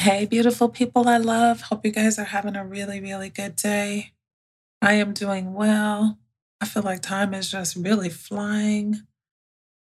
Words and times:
Hey, 0.00 0.26
beautiful 0.26 0.68
people 0.68 1.08
I 1.08 1.16
love. 1.16 1.62
Hope 1.62 1.84
you 1.84 1.90
guys 1.90 2.18
are 2.20 2.24
having 2.24 2.54
a 2.54 2.64
really, 2.64 3.00
really 3.00 3.30
good 3.30 3.56
day. 3.56 4.12
I 4.80 4.94
am 4.94 5.12
doing 5.12 5.54
well. 5.54 6.18
I 6.60 6.66
feel 6.66 6.84
like 6.84 7.02
time 7.02 7.34
is 7.34 7.50
just 7.50 7.76
really 7.76 8.08
flying. 8.08 9.02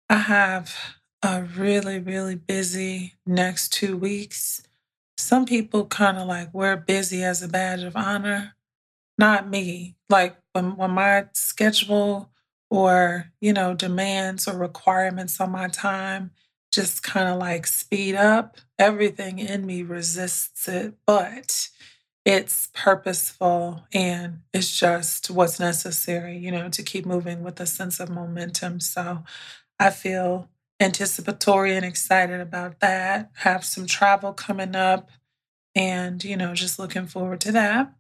I 0.10 0.18
have 0.18 0.76
a 1.24 1.44
really, 1.44 2.00
really 2.00 2.36
busy 2.36 3.16
next 3.26 3.74
two 3.74 3.98
weeks. 3.98 4.64
Some 5.18 5.46
people 5.46 5.86
kind 5.88 6.18
of 6.18 6.28
like 6.28 6.54
wear 6.54 6.78
busy 6.78 7.24
as 7.24 7.44
a 7.44 7.48
badge 7.48 7.84
of 7.84 7.98
honor. 7.98 8.54
Not 9.18 9.50
me. 9.50 9.98
Like 10.10 10.38
when, 10.54 10.78
when 10.78 10.92
my 10.92 11.26
schedule 11.34 12.32
or, 12.70 13.32
you 13.42 13.54
know, 13.54 13.74
demands 13.74 14.48
or 14.48 14.58
requirements 14.58 15.42
on 15.42 15.52
my 15.52 15.68
time 15.68 16.32
just 16.78 17.02
kind 17.02 17.28
of 17.28 17.40
like 17.40 17.66
speed 17.66 18.14
up. 18.14 18.58
Everything 18.78 19.40
in 19.40 19.66
me 19.66 19.82
resists 19.82 20.68
it, 20.68 20.94
but 21.08 21.70
it's 22.24 22.70
purposeful 22.76 23.84
and 23.92 24.42
it's 24.54 24.80
just 24.80 25.32
what's 25.32 25.60
necessary, 25.60 26.38
you 26.38 26.52
know, 26.52 26.70
to 26.70 26.84
keep 26.84 27.04
moving 27.06 27.44
with 27.44 27.60
a 27.60 27.66
sense 27.66 28.00
of 28.00 28.10
momentum. 28.12 28.80
So 28.80 29.24
I 29.80 29.90
feel 29.90 30.50
anticipatory 30.80 31.76
and 31.76 31.84
excited 31.86 32.42
about 32.42 32.80
that. 32.82 33.32
Have 33.38 33.66
some 33.66 33.88
travel 33.88 34.34
coming 34.34 34.76
up 34.76 35.10
and, 35.76 36.24
you 36.24 36.38
know, 36.38 36.54
just 36.54 36.80
looking 36.80 37.08
forward 37.08 37.42
to 37.42 37.54
that. 37.54 37.92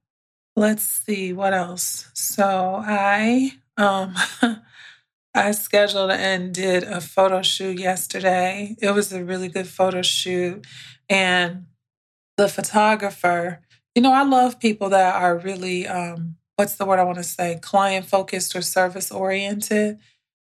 Let's 0.55 0.83
see 0.83 1.33
what 1.33 1.53
else. 1.55 2.11
So 2.13 2.81
I 2.85 3.53
um 3.77 4.15
I 5.37 5.51
scheduled 5.51 6.09
and 6.09 6.51
did 6.51 6.83
a 6.83 6.99
photo 6.99 7.43
shoot 7.43 7.79
yesterday. 7.79 8.75
It 8.81 8.89
was 8.91 9.13
a 9.13 9.23
really 9.23 9.49
good 9.49 9.67
photo 9.67 10.01
shoot. 10.01 10.65
And 11.09 11.67
the 12.37 12.49
photographer, 12.49 13.61
you 13.93 14.01
know, 14.01 14.13
I 14.13 14.23
love 14.23 14.59
people 14.59 14.89
that 14.89 15.15
are 15.15 15.37
really, 15.37 15.87
um, 15.87 16.37
what's 16.55 16.75
the 16.75 16.85
word 16.85 16.97
I 16.97 17.03
want 17.03 17.19
to 17.19 17.23
say, 17.23 17.59
client 17.61 18.07
focused 18.07 18.55
or 18.55 18.63
service 18.63 19.11
oriented. 19.11 19.99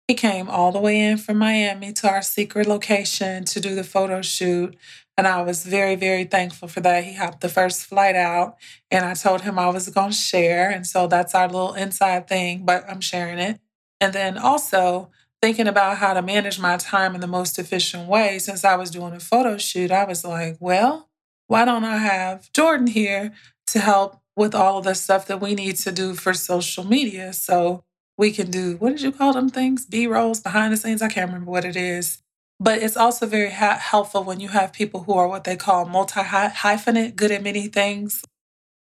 He 0.06 0.14
came 0.14 0.48
all 0.48 0.72
the 0.72 0.80
way 0.80 0.98
in 0.98 1.18
from 1.18 1.36
Miami 1.36 1.92
to 1.92 2.08
our 2.08 2.22
secret 2.22 2.66
location 2.66 3.44
to 3.44 3.60
do 3.60 3.74
the 3.74 3.84
photo 3.84 4.22
shoot. 4.22 4.74
And 5.18 5.26
I 5.26 5.42
was 5.42 5.66
very, 5.66 5.96
very 5.96 6.24
thankful 6.24 6.66
for 6.66 6.80
that. 6.80 7.04
He 7.04 7.12
hopped 7.14 7.42
the 7.42 7.50
first 7.50 7.84
flight 7.84 8.16
out 8.16 8.56
and 8.90 9.04
I 9.04 9.12
told 9.12 9.42
him 9.42 9.58
I 9.58 9.68
was 9.68 9.86
going 9.90 10.12
to 10.12 10.16
share. 10.16 10.70
And 10.70 10.86
so 10.86 11.06
that's 11.06 11.34
our 11.34 11.46
little 11.46 11.74
inside 11.74 12.26
thing, 12.26 12.64
but 12.64 12.88
I'm 12.88 13.02
sharing 13.02 13.38
it. 13.38 13.60
And 14.00 14.12
then 14.12 14.38
also 14.38 15.10
thinking 15.40 15.68
about 15.68 15.98
how 15.98 16.14
to 16.14 16.22
manage 16.22 16.58
my 16.58 16.76
time 16.76 17.14
in 17.14 17.20
the 17.20 17.26
most 17.26 17.58
efficient 17.58 18.08
way. 18.08 18.38
Since 18.38 18.64
I 18.64 18.76
was 18.76 18.90
doing 18.90 19.12
a 19.12 19.20
photo 19.20 19.56
shoot, 19.58 19.90
I 19.90 20.04
was 20.04 20.24
like, 20.24 20.56
well, 20.60 21.08
why 21.46 21.64
don't 21.64 21.84
I 21.84 21.98
have 21.98 22.50
Jordan 22.52 22.86
here 22.86 23.32
to 23.68 23.78
help 23.80 24.20
with 24.36 24.54
all 24.54 24.78
of 24.78 24.84
the 24.84 24.94
stuff 24.94 25.26
that 25.26 25.40
we 25.40 25.54
need 25.54 25.76
to 25.76 25.92
do 25.92 26.14
for 26.14 26.34
social 26.34 26.84
media? 26.84 27.32
So 27.32 27.84
we 28.16 28.32
can 28.32 28.50
do, 28.50 28.76
what 28.76 28.90
did 28.90 29.02
you 29.02 29.12
call 29.12 29.32
them 29.32 29.48
things? 29.48 29.86
B 29.86 30.06
rolls, 30.06 30.40
behind 30.40 30.72
the 30.72 30.76
scenes. 30.76 31.02
I 31.02 31.08
can't 31.08 31.28
remember 31.28 31.50
what 31.50 31.64
it 31.64 31.76
is. 31.76 32.22
But 32.60 32.82
it's 32.82 32.96
also 32.96 33.26
very 33.26 33.50
ha- 33.50 33.78
helpful 33.80 34.24
when 34.24 34.40
you 34.40 34.48
have 34.48 34.72
people 34.72 35.04
who 35.04 35.14
are 35.14 35.28
what 35.28 35.44
they 35.44 35.56
call 35.56 35.84
multi 35.84 36.20
hyphenate, 36.20 37.14
good 37.14 37.30
at 37.30 37.42
many 37.42 37.68
things. 37.68 38.24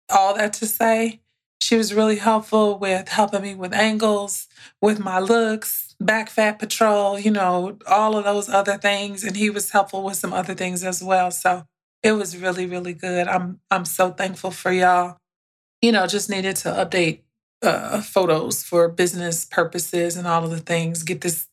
All 0.08 0.34
that 0.34 0.52
to 0.54 0.66
say, 0.66 1.20
she 1.60 1.76
was 1.76 1.94
really 1.94 2.16
helpful 2.16 2.78
with 2.78 3.08
helping 3.08 3.42
me 3.42 3.54
with 3.54 3.72
angles, 3.72 4.46
with 4.80 4.98
my 4.98 5.18
looks, 5.18 5.94
back 6.00 6.28
fat 6.28 6.58
patrol, 6.58 7.18
you 7.18 7.30
know, 7.30 7.78
all 7.86 8.16
of 8.16 8.24
those 8.24 8.48
other 8.48 8.76
things. 8.76 9.24
And 9.24 9.36
he 9.36 9.50
was 9.50 9.70
helpful 9.70 10.02
with 10.02 10.16
some 10.16 10.32
other 10.32 10.54
things 10.54 10.84
as 10.84 11.02
well. 11.02 11.30
So 11.30 11.64
it 12.02 12.12
was 12.12 12.36
really, 12.36 12.66
really 12.66 12.92
good. 12.92 13.26
I'm 13.26 13.60
I'm 13.70 13.84
so 13.84 14.10
thankful 14.10 14.50
for 14.50 14.70
y'all. 14.70 15.18
You 15.82 15.92
know, 15.92 16.06
just 16.06 16.30
needed 16.30 16.56
to 16.56 16.68
update 16.70 17.22
uh, 17.62 18.00
photos 18.00 18.62
for 18.62 18.88
business 18.88 19.44
purposes 19.44 20.16
and 20.16 20.26
all 20.26 20.44
of 20.44 20.50
the 20.50 20.60
things. 20.60 21.02
Get 21.02 21.22
this 21.22 21.48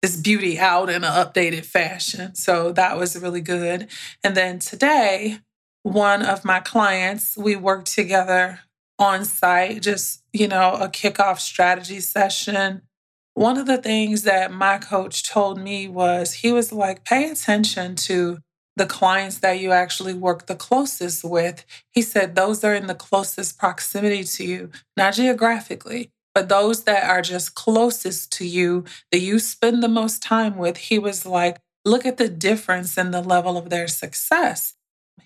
this 0.00 0.16
beauty 0.16 0.58
out 0.58 0.90
in 0.90 1.04
an 1.04 1.12
updated 1.12 1.64
fashion. 1.64 2.34
So 2.34 2.72
that 2.72 2.96
was 2.98 3.16
really 3.16 3.40
good. 3.40 3.88
And 4.24 4.36
then 4.36 4.58
today, 4.58 5.38
one 5.84 6.22
of 6.22 6.44
my 6.44 6.58
clients, 6.58 7.36
we 7.36 7.54
worked 7.54 7.86
together 7.86 8.60
on 9.02 9.24
site, 9.24 9.82
just, 9.82 10.22
you 10.32 10.46
know, 10.46 10.74
a 10.74 10.88
kickoff 10.88 11.40
strategy 11.40 11.98
session. 11.98 12.82
One 13.34 13.58
of 13.58 13.66
the 13.66 13.78
things 13.78 14.22
that 14.22 14.52
my 14.52 14.78
coach 14.78 15.28
told 15.28 15.58
me 15.58 15.88
was 15.88 16.34
he 16.34 16.52
was 16.52 16.72
like, 16.72 17.04
pay 17.04 17.28
attention 17.28 17.96
to 17.96 18.38
the 18.76 18.86
clients 18.86 19.38
that 19.38 19.58
you 19.58 19.72
actually 19.72 20.14
work 20.14 20.46
the 20.46 20.54
closest 20.54 21.24
with. 21.24 21.64
He 21.90 22.00
said 22.00 22.34
those 22.34 22.62
are 22.62 22.74
in 22.74 22.86
the 22.86 22.94
closest 22.94 23.58
proximity 23.58 24.22
to 24.24 24.44
you, 24.44 24.70
not 24.96 25.14
geographically, 25.14 26.10
but 26.34 26.48
those 26.48 26.84
that 26.84 27.04
are 27.04 27.22
just 27.22 27.54
closest 27.54 28.32
to 28.34 28.46
you, 28.46 28.84
that 29.10 29.18
you 29.18 29.38
spend 29.40 29.82
the 29.82 29.88
most 29.88 30.22
time 30.22 30.56
with. 30.56 30.76
He 30.76 30.98
was 30.98 31.26
like, 31.26 31.58
look 31.84 32.06
at 32.06 32.18
the 32.18 32.28
difference 32.28 32.96
in 32.96 33.10
the 33.10 33.20
level 33.20 33.56
of 33.58 33.68
their 33.68 33.88
success 33.88 34.74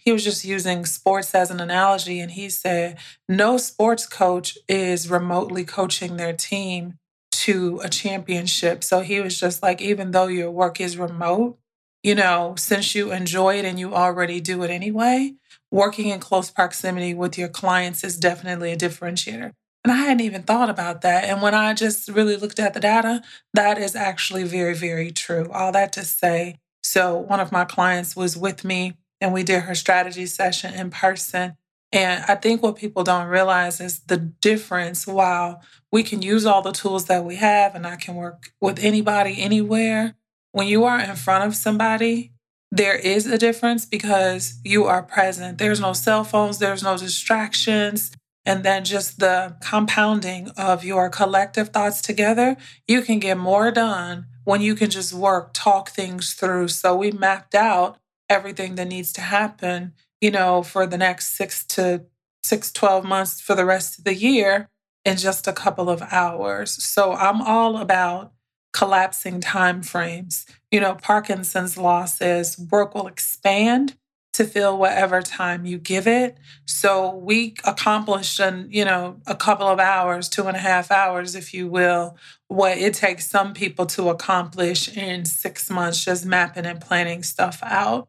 he 0.06 0.12
was 0.12 0.22
just 0.24 0.44
using 0.44 0.86
sports 0.86 1.34
as 1.34 1.50
an 1.50 1.60
analogy 1.60 2.20
and 2.20 2.30
he 2.30 2.48
said 2.48 2.96
no 3.28 3.58
sports 3.58 4.06
coach 4.06 4.56
is 4.68 5.10
remotely 5.10 5.64
coaching 5.64 6.16
their 6.16 6.32
team 6.32 6.94
to 7.32 7.80
a 7.84 7.88
championship 7.90 8.82
so 8.82 9.00
he 9.00 9.20
was 9.20 9.38
just 9.38 9.62
like 9.62 9.82
even 9.82 10.12
though 10.12 10.28
your 10.28 10.50
work 10.50 10.80
is 10.80 10.96
remote 10.96 11.58
you 12.02 12.14
know 12.14 12.54
since 12.56 12.94
you 12.94 13.12
enjoy 13.12 13.58
it 13.58 13.64
and 13.66 13.78
you 13.78 13.94
already 13.94 14.40
do 14.40 14.62
it 14.62 14.70
anyway 14.70 15.34
working 15.70 16.08
in 16.08 16.20
close 16.20 16.50
proximity 16.50 17.12
with 17.12 17.36
your 17.36 17.48
clients 17.48 18.02
is 18.02 18.16
definitely 18.16 18.72
a 18.72 18.76
differentiator 18.76 19.52
and 19.84 19.92
I 19.92 19.98
hadn't 19.98 20.22
even 20.22 20.42
thought 20.42 20.68
about 20.68 21.02
that. 21.02 21.22
And 21.22 21.40
when 21.40 21.54
I 21.54 21.72
just 21.72 22.08
really 22.08 22.34
looked 22.34 22.58
at 22.58 22.74
the 22.74 22.80
data, 22.80 23.22
that 23.54 23.78
is 23.78 23.94
actually 23.94 24.42
very, 24.42 24.74
very 24.74 25.12
true. 25.12 25.48
All 25.52 25.70
that 25.70 25.92
to 25.92 26.02
say, 26.02 26.58
so 26.82 27.16
one 27.16 27.38
of 27.38 27.52
my 27.52 27.64
clients 27.64 28.16
was 28.16 28.36
with 28.36 28.64
me 28.64 28.96
and 29.20 29.32
we 29.32 29.42
did 29.42 29.62
her 29.62 29.74
strategy 29.74 30.26
session 30.26 30.74
in 30.74 30.90
person. 30.90 31.56
And 31.92 32.24
I 32.28 32.34
think 32.34 32.62
what 32.62 32.76
people 32.76 33.04
don't 33.04 33.28
realize 33.28 33.80
is 33.80 34.00
the 34.00 34.16
difference. 34.16 35.06
While 35.06 35.62
we 35.92 36.02
can 36.02 36.20
use 36.20 36.44
all 36.44 36.62
the 36.62 36.72
tools 36.72 37.06
that 37.06 37.24
we 37.24 37.36
have 37.36 37.74
and 37.74 37.86
I 37.86 37.96
can 37.96 38.14
work 38.14 38.50
with 38.60 38.78
anybody 38.80 39.40
anywhere, 39.40 40.14
when 40.52 40.66
you 40.66 40.84
are 40.84 41.00
in 41.00 41.16
front 41.16 41.44
of 41.44 41.54
somebody, 41.54 42.32
there 42.70 42.96
is 42.96 43.26
a 43.26 43.38
difference 43.38 43.86
because 43.86 44.58
you 44.64 44.84
are 44.84 45.02
present. 45.02 45.58
There's 45.58 45.80
no 45.80 45.92
cell 45.92 46.24
phones, 46.24 46.58
there's 46.58 46.82
no 46.82 46.96
distractions. 46.98 48.12
And 48.44 48.64
then 48.64 48.84
just 48.84 49.18
the 49.18 49.56
compounding 49.60 50.50
of 50.56 50.84
your 50.84 51.08
collective 51.08 51.70
thoughts 51.70 52.00
together, 52.00 52.56
you 52.86 53.02
can 53.02 53.18
get 53.18 53.38
more 53.38 53.70
done 53.72 54.26
when 54.44 54.60
you 54.60 54.76
can 54.76 54.88
just 54.88 55.12
work, 55.12 55.50
talk 55.52 55.90
things 55.90 56.34
through. 56.34 56.68
So 56.68 56.94
we 56.94 57.10
mapped 57.10 57.54
out 57.54 57.98
everything 58.28 58.74
that 58.76 58.88
needs 58.88 59.12
to 59.14 59.20
happen, 59.20 59.92
you 60.20 60.30
know, 60.30 60.62
for 60.62 60.86
the 60.86 60.98
next 60.98 61.36
six 61.36 61.64
to 61.66 62.04
six, 62.42 62.72
12 62.72 63.04
months 63.04 63.40
for 63.40 63.54
the 63.54 63.64
rest 63.64 63.98
of 63.98 64.04
the 64.04 64.14
year 64.14 64.68
in 65.04 65.16
just 65.16 65.46
a 65.46 65.52
couple 65.52 65.88
of 65.88 66.02
hours. 66.10 66.84
So 66.84 67.12
I'm 67.12 67.40
all 67.42 67.78
about 67.78 68.32
collapsing 68.72 69.40
time 69.40 69.82
frames. 69.82 70.46
You 70.70 70.80
know, 70.80 70.94
Parkinson's 70.94 71.76
law 71.76 72.04
says 72.04 72.58
work 72.70 72.94
will 72.94 73.06
expand 73.06 73.96
to 74.34 74.44
fill 74.44 74.76
whatever 74.76 75.22
time 75.22 75.64
you 75.64 75.78
give 75.78 76.06
it. 76.06 76.36
So 76.66 77.14
we 77.14 77.54
accomplished 77.64 78.38
in, 78.38 78.68
you 78.70 78.84
know, 78.84 79.16
a 79.26 79.34
couple 79.34 79.66
of 79.66 79.80
hours, 79.80 80.28
two 80.28 80.46
and 80.46 80.56
a 80.56 80.60
half 80.60 80.90
hours, 80.90 81.34
if 81.34 81.54
you 81.54 81.68
will, 81.68 82.18
what 82.48 82.76
it 82.76 82.92
takes 82.92 83.30
some 83.30 83.54
people 83.54 83.86
to 83.86 84.10
accomplish 84.10 84.94
in 84.94 85.24
six 85.24 85.70
months, 85.70 86.04
just 86.04 86.26
mapping 86.26 86.66
and 86.66 86.82
planning 86.82 87.22
stuff 87.22 87.60
out 87.62 88.08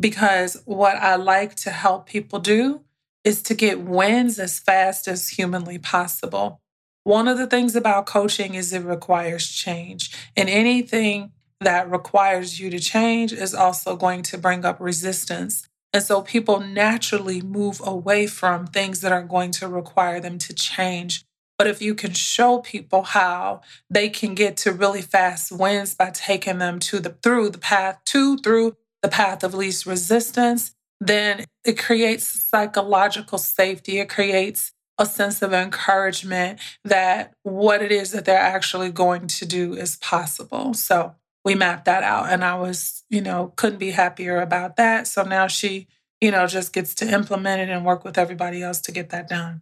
because 0.00 0.62
what 0.64 0.96
I 0.96 1.16
like 1.16 1.54
to 1.56 1.70
help 1.70 2.06
people 2.06 2.38
do 2.38 2.82
is 3.24 3.42
to 3.44 3.54
get 3.54 3.80
wins 3.80 4.38
as 4.38 4.58
fast 4.58 5.08
as 5.08 5.30
humanly 5.30 5.78
possible. 5.78 6.60
one 7.04 7.28
of 7.28 7.38
the 7.38 7.46
things 7.46 7.76
about 7.76 8.06
coaching 8.06 8.54
is 8.54 8.72
it 8.72 8.82
requires 8.82 9.48
change. 9.50 10.10
And 10.36 10.48
anything 10.48 11.32
that 11.60 11.90
requires 11.90 12.58
you 12.60 12.70
to 12.70 12.78
change 12.80 13.32
is 13.32 13.54
also 13.54 13.96
going 13.96 14.22
to 14.24 14.38
bring 14.38 14.64
up 14.64 14.80
resistance. 14.80 15.68
And 15.92 16.02
so 16.02 16.22
people 16.22 16.60
naturally 16.60 17.40
move 17.40 17.80
away 17.84 18.26
from 18.26 18.66
things 18.66 19.00
that 19.02 19.12
are 19.12 19.22
going 19.22 19.52
to 19.52 19.68
require 19.68 20.20
them 20.20 20.38
to 20.38 20.54
change. 20.54 21.24
But 21.58 21.68
if 21.68 21.80
you 21.80 21.94
can 21.94 22.12
show 22.14 22.58
people 22.58 23.02
how 23.02 23.60
they 23.88 24.08
can 24.08 24.34
get 24.34 24.56
to 24.58 24.72
really 24.72 25.02
fast 25.02 25.52
wins 25.52 25.94
by 25.94 26.10
taking 26.10 26.58
them 26.58 26.80
to 26.80 27.00
the 27.00 27.10
through 27.22 27.50
the 27.50 27.58
path 27.58 28.00
to 28.06 28.38
through 28.38 28.76
the 29.04 29.08
path 29.10 29.44
of 29.44 29.52
least 29.52 29.84
resistance, 29.84 30.74
then 30.98 31.44
it 31.62 31.78
creates 31.78 32.26
psychological 32.26 33.36
safety. 33.36 33.98
It 33.98 34.08
creates 34.08 34.72
a 34.96 35.04
sense 35.04 35.42
of 35.42 35.52
encouragement 35.52 36.58
that 36.86 37.34
what 37.42 37.82
it 37.82 37.92
is 37.92 38.12
that 38.12 38.24
they're 38.24 38.38
actually 38.38 38.90
going 38.90 39.26
to 39.26 39.44
do 39.44 39.74
is 39.74 39.96
possible. 39.96 40.72
So 40.72 41.16
we 41.44 41.54
mapped 41.54 41.84
that 41.84 42.02
out 42.02 42.30
and 42.30 42.42
I 42.42 42.54
was, 42.54 43.04
you 43.10 43.20
know, 43.20 43.52
couldn't 43.56 43.78
be 43.78 43.90
happier 43.90 44.40
about 44.40 44.76
that. 44.76 45.06
So 45.06 45.22
now 45.22 45.48
she, 45.48 45.86
you 46.22 46.30
know, 46.30 46.46
just 46.46 46.72
gets 46.72 46.94
to 46.94 47.12
implement 47.12 47.60
it 47.60 47.68
and 47.68 47.84
work 47.84 48.04
with 48.04 48.16
everybody 48.16 48.62
else 48.62 48.80
to 48.82 48.92
get 48.92 49.10
that 49.10 49.28
done. 49.28 49.60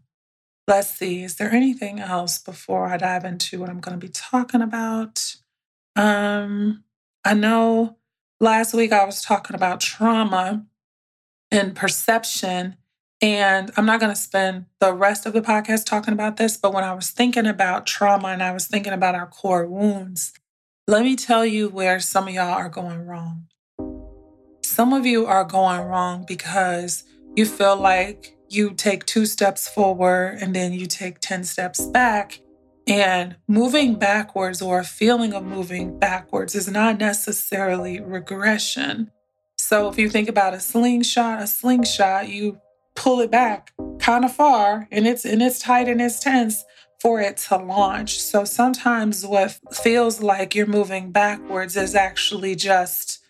Let's 0.69 0.91
see, 0.91 1.25
is 1.25 1.35
there 1.35 1.51
anything 1.51 1.99
else 1.99 2.39
before 2.39 2.87
I 2.87 2.97
dive 2.97 3.25
into 3.25 3.59
what 3.59 3.71
I'm 3.71 3.81
going 3.81 3.99
to 3.99 4.07
be 4.07 4.13
talking 4.13 4.63
about? 4.63 5.35
Um, 5.97 6.85
I 7.25 7.35
know 7.35 7.97
last 8.43 8.75
week 8.75 8.93
I 8.93 9.05
was 9.05 9.23
talking 9.23 9.55
about 9.55 9.81
trauma 9.81 10.67
and 11.51 11.75
perception. 11.75 12.77
And 13.23 13.71
I'm 13.77 13.87
not 13.87 14.01
going 14.01 14.13
to 14.13 14.21
spend 14.21 14.67
the 14.81 14.93
rest 14.93 15.27
of 15.27 15.33
the 15.33 15.41
podcast 15.41 15.87
talking 15.87 16.13
about 16.13 16.39
this, 16.39 16.57
but 16.57 16.75
when 16.75 16.83
I 16.83 16.93
was 16.93 17.11
thinking 17.11 17.47
about 17.47 17.87
trauma 17.87 18.29
and 18.29 18.43
I 18.43 18.51
was 18.51 18.67
thinking 18.67 18.93
about 18.93 19.15
our 19.15 19.29
core 19.29 19.65
wounds, 19.65 20.33
let 20.89 21.05
me 21.05 21.15
tell 21.15 21.47
you 21.47 21.69
where 21.69 22.01
some 22.01 22.27
of 22.27 22.35
y'all 22.35 22.53
are 22.53 22.69
going 22.69 23.07
wrong. 23.07 23.47
Some 24.65 24.93
of 24.93 25.07
you 25.07 25.25
are 25.27 25.45
going 25.45 25.83
wrong 25.83 26.25
because 26.27 27.05
you 27.37 27.47
feel 27.47 27.77
like 27.77 28.37
you 28.49 28.75
take 28.75 29.07
two 29.07 29.25
steps 29.25 29.69
forward 29.69 30.39
and 30.41 30.55
then 30.55 30.73
you 30.73 30.87
take 30.87 31.21
10 31.21 31.45
steps 31.45 31.87
back. 31.87 32.41
And 32.87 33.37
moving 33.47 33.95
backwards 33.95 34.61
or 34.61 34.81
a 34.81 34.85
feeling 34.85 35.33
of 35.33 35.45
moving 35.45 35.99
backwards 35.99 36.55
is 36.55 36.69
not 36.69 36.99
necessarily 36.99 38.01
regression. 38.01 39.11
So 39.57 39.89
if 39.89 39.99
you 39.99 40.09
think 40.09 40.29
about 40.29 40.55
a 40.55 40.61
slingshot, 40.61 41.41
a 41.41 41.47
slingshot, 41.47 42.29
you 42.29 42.61
pull 42.95 43.21
it 43.21 43.31
back 43.31 43.73
kind 43.99 44.25
of 44.25 44.35
far 44.35 44.87
and 44.91 45.07
it's 45.07 45.25
and 45.25 45.41
it's 45.41 45.59
tight 45.59 45.89
and 45.89 46.01
it's 46.01 46.21
tense 46.21 46.65
for 47.01 47.21
it 47.21 47.37
to 47.37 47.57
launch. 47.57 48.21
So 48.21 48.45
sometimes 48.45 49.25
what 49.25 49.59
feels 49.73 50.21
like 50.21 50.55
you're 50.55 50.67
moving 50.67 51.11
backwards 51.11 51.77
is 51.77 51.95
actually 51.95 52.55
just 52.55 53.21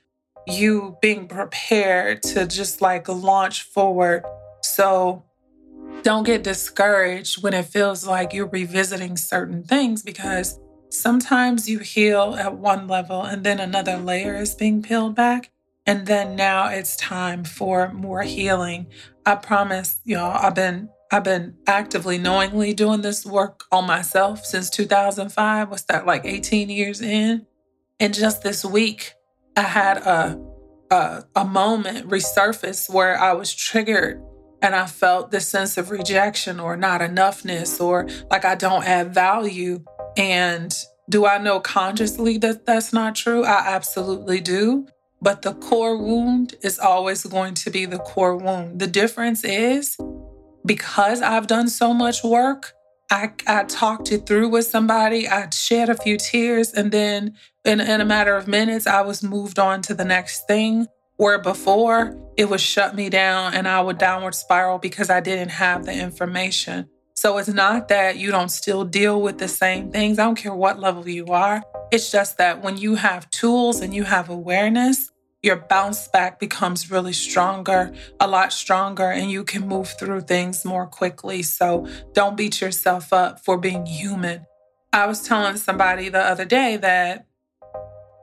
you 0.46 0.96
being 1.00 1.28
prepared 1.28 2.22
to 2.22 2.46
just 2.46 2.80
like 2.80 3.08
launch 3.08 3.62
forward. 3.62 4.24
So 4.62 5.24
don't 6.02 6.24
get 6.24 6.42
discouraged 6.42 7.42
when 7.42 7.54
it 7.54 7.66
feels 7.66 8.06
like 8.06 8.32
you're 8.32 8.48
revisiting 8.48 9.16
certain 9.16 9.62
things 9.62 10.02
because 10.02 10.58
sometimes 10.90 11.68
you 11.68 11.78
heal 11.78 12.36
at 12.38 12.56
one 12.56 12.86
level 12.86 13.22
and 13.22 13.44
then 13.44 13.60
another 13.60 13.96
layer 13.96 14.36
is 14.36 14.54
being 14.54 14.82
peeled 14.82 15.14
back. 15.14 15.50
And 15.86 16.06
then 16.06 16.36
now 16.36 16.68
it's 16.68 16.96
time 16.96 17.44
for 17.44 17.92
more 17.92 18.22
healing. 18.22 18.86
I 19.26 19.36
promise 19.36 20.00
y'all, 20.04 20.36
I've 20.36 20.54
been 20.54 20.88
I've 21.10 21.24
been 21.24 21.56
actively, 21.66 22.16
knowingly 22.16 22.72
doing 22.72 23.02
this 23.02 23.26
work 23.26 23.64
on 23.70 23.86
myself 23.86 24.46
since 24.46 24.70
2005. 24.70 25.68
What's 25.68 25.82
that, 25.82 26.06
like 26.06 26.24
18 26.24 26.70
years 26.70 27.02
in? 27.02 27.46
And 28.00 28.14
just 28.14 28.42
this 28.42 28.64
week, 28.64 29.12
I 29.54 29.60
had 29.60 29.98
a, 29.98 30.40
a, 30.90 31.24
a 31.36 31.44
moment 31.44 32.08
resurface 32.08 32.88
where 32.88 33.18
I 33.18 33.34
was 33.34 33.54
triggered 33.54 34.22
and 34.62 34.74
I 34.74 34.86
felt 34.86 35.30
this 35.30 35.48
sense 35.48 35.76
of 35.76 35.90
rejection 35.90 36.60
or 36.60 36.76
not 36.76 37.00
enoughness 37.00 37.80
or 37.80 38.08
like 38.30 38.44
I 38.44 38.54
don't 38.54 38.84
add 38.84 39.12
value. 39.12 39.84
And 40.16 40.72
do 41.10 41.26
I 41.26 41.38
know 41.38 41.60
consciously 41.60 42.38
that 42.38 42.64
that's 42.64 42.92
not 42.92 43.16
true? 43.16 43.44
I 43.44 43.74
absolutely 43.74 44.40
do. 44.40 44.86
But 45.20 45.42
the 45.42 45.54
core 45.54 45.96
wound 45.96 46.56
is 46.62 46.78
always 46.78 47.24
going 47.24 47.54
to 47.54 47.70
be 47.70 47.86
the 47.86 47.98
core 47.98 48.36
wound. 48.36 48.80
The 48.80 48.88
difference 48.88 49.44
is 49.44 49.96
because 50.64 51.22
I've 51.22 51.46
done 51.46 51.68
so 51.68 51.92
much 51.92 52.24
work, 52.24 52.72
I, 53.10 53.30
I 53.46 53.64
talked 53.64 54.10
it 54.10 54.26
through 54.26 54.48
with 54.48 54.66
somebody, 54.66 55.28
I 55.28 55.48
shed 55.50 55.90
a 55.90 55.94
few 55.94 56.16
tears, 56.16 56.72
and 56.72 56.90
then 56.90 57.36
in, 57.64 57.80
in 57.80 58.00
a 58.00 58.04
matter 58.04 58.34
of 58.34 58.48
minutes, 58.48 58.86
I 58.86 59.02
was 59.02 59.22
moved 59.22 59.58
on 59.58 59.82
to 59.82 59.94
the 59.94 60.04
next 60.04 60.46
thing. 60.46 60.86
Where 61.22 61.38
before 61.38 62.18
it 62.36 62.50
would 62.50 62.60
shut 62.60 62.96
me 62.96 63.08
down 63.08 63.54
and 63.54 63.68
I 63.68 63.80
would 63.80 63.96
downward 63.96 64.34
spiral 64.34 64.78
because 64.80 65.08
I 65.08 65.20
didn't 65.20 65.50
have 65.50 65.86
the 65.86 65.92
information. 65.92 66.88
So 67.14 67.38
it's 67.38 67.46
not 67.46 67.86
that 67.90 68.16
you 68.16 68.32
don't 68.32 68.48
still 68.48 68.82
deal 68.84 69.22
with 69.22 69.38
the 69.38 69.46
same 69.46 69.92
things. 69.92 70.18
I 70.18 70.24
don't 70.24 70.34
care 70.34 70.52
what 70.52 70.80
level 70.80 71.08
you 71.08 71.26
are. 71.26 71.62
It's 71.92 72.10
just 72.10 72.38
that 72.38 72.60
when 72.60 72.76
you 72.76 72.96
have 72.96 73.30
tools 73.30 73.80
and 73.80 73.94
you 73.94 74.02
have 74.02 74.30
awareness, 74.30 75.12
your 75.44 75.64
bounce 75.70 76.08
back 76.08 76.40
becomes 76.40 76.90
really 76.90 77.12
stronger, 77.12 77.94
a 78.18 78.26
lot 78.26 78.52
stronger, 78.52 79.08
and 79.08 79.30
you 79.30 79.44
can 79.44 79.68
move 79.68 79.94
through 79.96 80.22
things 80.22 80.64
more 80.64 80.88
quickly. 80.88 81.44
So 81.44 81.86
don't 82.14 82.36
beat 82.36 82.60
yourself 82.60 83.12
up 83.12 83.44
for 83.44 83.56
being 83.56 83.86
human. 83.86 84.44
I 84.92 85.06
was 85.06 85.22
telling 85.22 85.56
somebody 85.56 86.08
the 86.08 86.18
other 86.18 86.44
day 86.44 86.78
that 86.78 87.26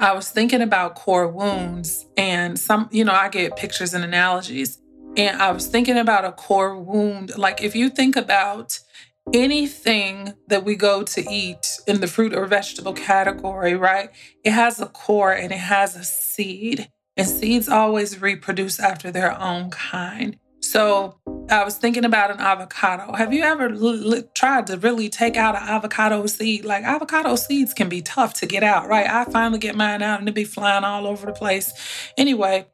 I 0.01 0.13
was 0.13 0.29
thinking 0.29 0.61
about 0.61 0.95
core 0.95 1.27
wounds 1.27 2.05
and 2.15 2.57
some, 2.57 2.87
you 2.91 3.03
know, 3.03 3.11
I 3.11 3.27
get 3.27 3.57
pictures 3.57 3.93
and 3.93 4.03
analogies. 4.03 4.81
And 5.17 5.41
I 5.41 5.51
was 5.51 5.67
thinking 5.67 5.97
about 5.97 6.23
a 6.23 6.31
core 6.31 6.79
wound. 6.79 7.37
Like 7.37 7.61
if 7.61 7.75
you 7.75 7.89
think 7.89 8.15
about 8.15 8.79
anything 9.33 10.33
that 10.47 10.63
we 10.63 10.75
go 10.75 11.03
to 11.03 11.29
eat 11.29 11.67
in 11.85 11.99
the 11.99 12.07
fruit 12.07 12.33
or 12.33 12.45
vegetable 12.45 12.93
category, 12.93 13.75
right? 13.75 14.09
It 14.45 14.51
has 14.51 14.79
a 14.79 14.85
core 14.85 15.33
and 15.33 15.51
it 15.51 15.57
has 15.57 15.97
a 15.97 16.03
seed. 16.05 16.89
And 17.17 17.27
seeds 17.27 17.67
always 17.67 18.21
reproduce 18.21 18.79
after 18.79 19.11
their 19.11 19.37
own 19.37 19.69
kind. 19.69 20.37
So 20.69 21.17
I 21.49 21.63
was 21.63 21.77
thinking 21.77 22.05
about 22.05 22.29
an 22.29 22.39
avocado. 22.39 23.13
Have 23.13 23.33
you 23.33 23.41
ever 23.41 23.69
l- 23.69 24.13
l- 24.13 24.23
tried 24.35 24.67
to 24.67 24.77
really 24.77 25.09
take 25.09 25.35
out 25.35 25.55
an 25.55 25.67
avocado 25.67 26.23
seed? 26.27 26.63
Like 26.63 26.83
avocado 26.83 27.35
seeds 27.37 27.73
can 27.73 27.89
be 27.89 28.03
tough 28.03 28.35
to 28.35 28.45
get 28.45 28.61
out, 28.61 28.87
right? 28.87 29.09
I 29.09 29.25
finally 29.25 29.57
get 29.57 29.75
mine 29.75 30.03
out 30.03 30.19
and 30.19 30.29
it 30.29 30.35
be 30.35 30.43
flying 30.43 30.83
all 30.83 31.07
over 31.07 31.25
the 31.25 31.33
place. 31.33 31.73
Anyway, 32.17 32.67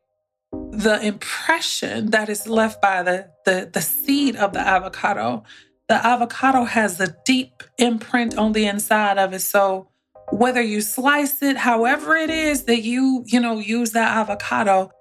the 0.52 1.00
impression 1.02 2.12
that 2.12 2.28
is 2.28 2.48
left 2.48 2.82
by 2.82 3.02
the, 3.02 3.30
the, 3.46 3.70
the 3.72 3.82
seed 3.82 4.36
of 4.36 4.52
the 4.52 4.60
avocado, 4.60 5.46
the 5.88 6.06
avocado 6.06 6.66
has 6.66 7.00
a 7.00 7.16
deep 7.24 7.64
imprint 7.78 8.38
on 8.38 8.52
the 8.52 8.66
inside 8.66 9.18
of 9.18 9.32
it. 9.32 9.40
So 9.40 9.88
whether 10.34 10.62
you 10.62 10.82
slice 10.82 11.42
it, 11.42 11.56
however 11.56 12.14
it 12.18 12.30
is 12.30 12.64
that 12.64 12.82
you, 12.82 13.24
you 13.26 13.40
know, 13.40 13.60
use 13.60 13.92
that 13.92 14.18
avocado, 14.18 14.92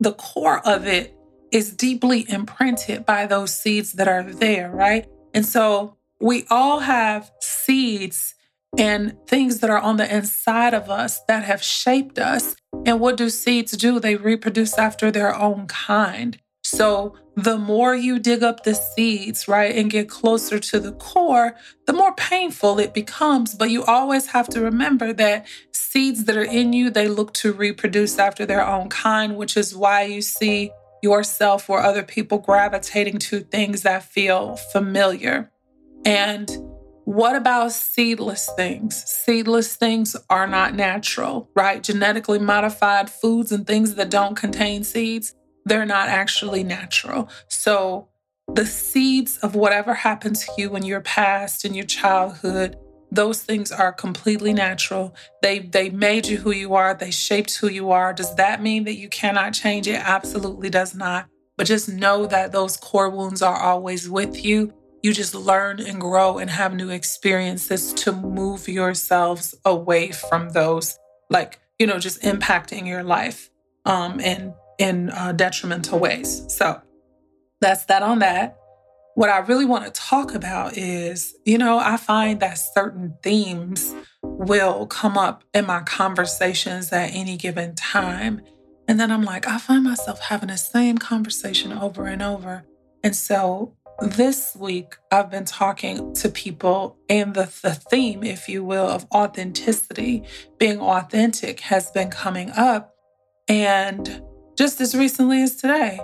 the 0.00 0.14
core 0.14 0.66
of 0.66 0.86
it 0.86 1.14
is 1.52 1.72
deeply 1.72 2.24
imprinted 2.28 3.04
by 3.04 3.26
those 3.26 3.54
seeds 3.54 3.92
that 3.92 4.08
are 4.08 4.22
there, 4.22 4.70
right? 4.70 5.06
And 5.34 5.44
so 5.44 5.96
we 6.20 6.44
all 6.50 6.80
have 6.80 7.30
seeds 7.40 8.34
and 8.78 9.16
things 9.26 9.58
that 9.60 9.70
are 9.70 9.78
on 9.78 9.96
the 9.96 10.14
inside 10.14 10.74
of 10.74 10.88
us 10.88 11.20
that 11.26 11.44
have 11.44 11.62
shaped 11.62 12.18
us. 12.18 12.54
And 12.86 13.00
what 13.00 13.16
do 13.16 13.28
seeds 13.28 13.72
do? 13.72 13.98
They 13.98 14.16
reproduce 14.16 14.78
after 14.78 15.10
their 15.10 15.34
own 15.34 15.66
kind. 15.66 16.38
So 16.62 17.16
the 17.36 17.58
more 17.58 17.94
you 17.94 18.18
dig 18.18 18.42
up 18.42 18.62
the 18.62 18.74
seeds, 18.74 19.48
right, 19.48 19.74
and 19.74 19.90
get 19.90 20.08
closer 20.08 20.58
to 20.58 20.78
the 20.78 20.92
core, 20.92 21.56
the 21.86 21.92
more 21.92 22.14
painful 22.14 22.78
it 22.78 22.94
becomes. 22.94 23.54
But 23.54 23.70
you 23.70 23.82
always 23.84 24.26
have 24.26 24.46
to 24.48 24.60
remember 24.60 25.12
that 25.14 25.46
seeds 25.72 26.24
that 26.24 26.36
are 26.36 26.44
in 26.44 26.72
you, 26.72 26.90
they 26.90 27.08
look 27.08 27.32
to 27.34 27.52
reproduce 27.52 28.18
after 28.18 28.46
their 28.46 28.64
own 28.64 28.88
kind, 28.88 29.36
which 29.36 29.56
is 29.56 29.74
why 29.74 30.02
you 30.02 30.22
see 30.22 30.70
yourself 31.02 31.68
or 31.70 31.80
other 31.80 32.02
people 32.02 32.38
gravitating 32.38 33.18
to 33.18 33.40
things 33.40 33.82
that 33.82 34.04
feel 34.04 34.56
familiar. 34.56 35.50
And 36.04 36.50
what 37.04 37.34
about 37.34 37.72
seedless 37.72 38.48
things? 38.56 39.02
Seedless 39.04 39.74
things 39.74 40.14
are 40.28 40.46
not 40.46 40.74
natural, 40.74 41.50
right? 41.56 41.82
Genetically 41.82 42.38
modified 42.38 43.10
foods 43.10 43.50
and 43.50 43.66
things 43.66 43.96
that 43.96 44.10
don't 44.10 44.36
contain 44.36 44.84
seeds, 44.84 45.34
they're 45.64 45.86
not 45.86 46.08
actually 46.08 46.62
natural. 46.62 47.28
So, 47.48 48.08
the 48.54 48.66
seeds 48.66 49.38
of 49.38 49.54
whatever 49.54 49.94
happened 49.94 50.36
to 50.36 50.52
you 50.58 50.74
in 50.74 50.84
your 50.84 51.00
past, 51.00 51.64
in 51.64 51.74
your 51.74 51.84
childhood, 51.84 52.76
those 53.10 53.42
things 53.42 53.72
are 53.72 53.92
completely 53.92 54.52
natural. 54.52 55.14
They 55.42 55.60
they 55.60 55.90
made 55.90 56.26
you 56.26 56.38
who 56.38 56.52
you 56.52 56.74
are, 56.74 56.94
they 56.94 57.10
shaped 57.10 57.56
who 57.56 57.68
you 57.68 57.90
are. 57.90 58.12
Does 58.12 58.34
that 58.36 58.62
mean 58.62 58.84
that 58.84 58.96
you 58.96 59.08
cannot 59.08 59.52
change 59.52 59.86
it? 59.88 60.00
Absolutely 60.02 60.70
does 60.70 60.94
not. 60.94 61.26
But 61.56 61.66
just 61.66 61.88
know 61.88 62.26
that 62.26 62.52
those 62.52 62.76
core 62.76 63.10
wounds 63.10 63.42
are 63.42 63.56
always 63.56 64.08
with 64.08 64.44
you 64.44 64.72
you 65.02 65.12
just 65.12 65.34
learn 65.34 65.80
and 65.80 66.00
grow 66.00 66.38
and 66.38 66.50
have 66.50 66.74
new 66.74 66.90
experiences 66.90 67.92
to 67.94 68.12
move 68.12 68.68
yourselves 68.68 69.54
away 69.64 70.10
from 70.12 70.50
those, 70.50 70.98
like, 71.30 71.58
you 71.78 71.86
know, 71.86 71.98
just 71.98 72.20
impacting 72.22 72.86
your 72.86 73.02
life 73.02 73.50
um, 73.86 74.20
in, 74.20 74.54
in 74.78 75.10
uh, 75.10 75.32
detrimental 75.32 75.98
ways. 75.98 76.44
So 76.48 76.80
that's 77.60 77.86
that 77.86 78.02
on 78.02 78.18
that. 78.18 78.58
What 79.20 79.28
I 79.28 79.40
really 79.40 79.66
want 79.66 79.84
to 79.84 79.90
talk 79.90 80.34
about 80.34 80.78
is, 80.78 81.36
you 81.44 81.58
know, 81.58 81.78
I 81.78 81.98
find 81.98 82.40
that 82.40 82.54
certain 82.54 83.18
themes 83.22 83.94
will 84.22 84.86
come 84.86 85.18
up 85.18 85.44
in 85.52 85.66
my 85.66 85.80
conversations 85.80 86.90
at 86.90 87.10
any 87.12 87.36
given 87.36 87.74
time. 87.74 88.40
And 88.88 88.98
then 88.98 89.12
I'm 89.12 89.22
like, 89.22 89.46
I 89.46 89.58
find 89.58 89.84
myself 89.84 90.20
having 90.20 90.48
the 90.48 90.56
same 90.56 90.96
conversation 90.96 91.70
over 91.70 92.06
and 92.06 92.22
over. 92.22 92.64
And 93.04 93.14
so 93.14 93.76
this 94.00 94.56
week, 94.58 94.96
I've 95.12 95.30
been 95.30 95.44
talking 95.44 96.14
to 96.14 96.30
people, 96.30 96.96
and 97.10 97.34
the, 97.34 97.52
the 97.62 97.74
theme, 97.74 98.24
if 98.24 98.48
you 98.48 98.64
will, 98.64 98.88
of 98.88 99.06
authenticity, 99.12 100.24
being 100.58 100.80
authentic, 100.80 101.60
has 101.60 101.90
been 101.90 102.08
coming 102.08 102.52
up. 102.52 102.94
And 103.48 104.22
just 104.56 104.80
as 104.80 104.94
recently 104.94 105.42
as 105.42 105.56
today, 105.56 106.00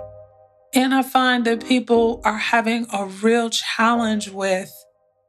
and 0.73 0.93
I 0.93 1.01
find 1.01 1.45
that 1.45 1.65
people 1.65 2.21
are 2.23 2.37
having 2.37 2.87
a 2.93 3.05
real 3.05 3.49
challenge 3.49 4.29
with 4.29 4.71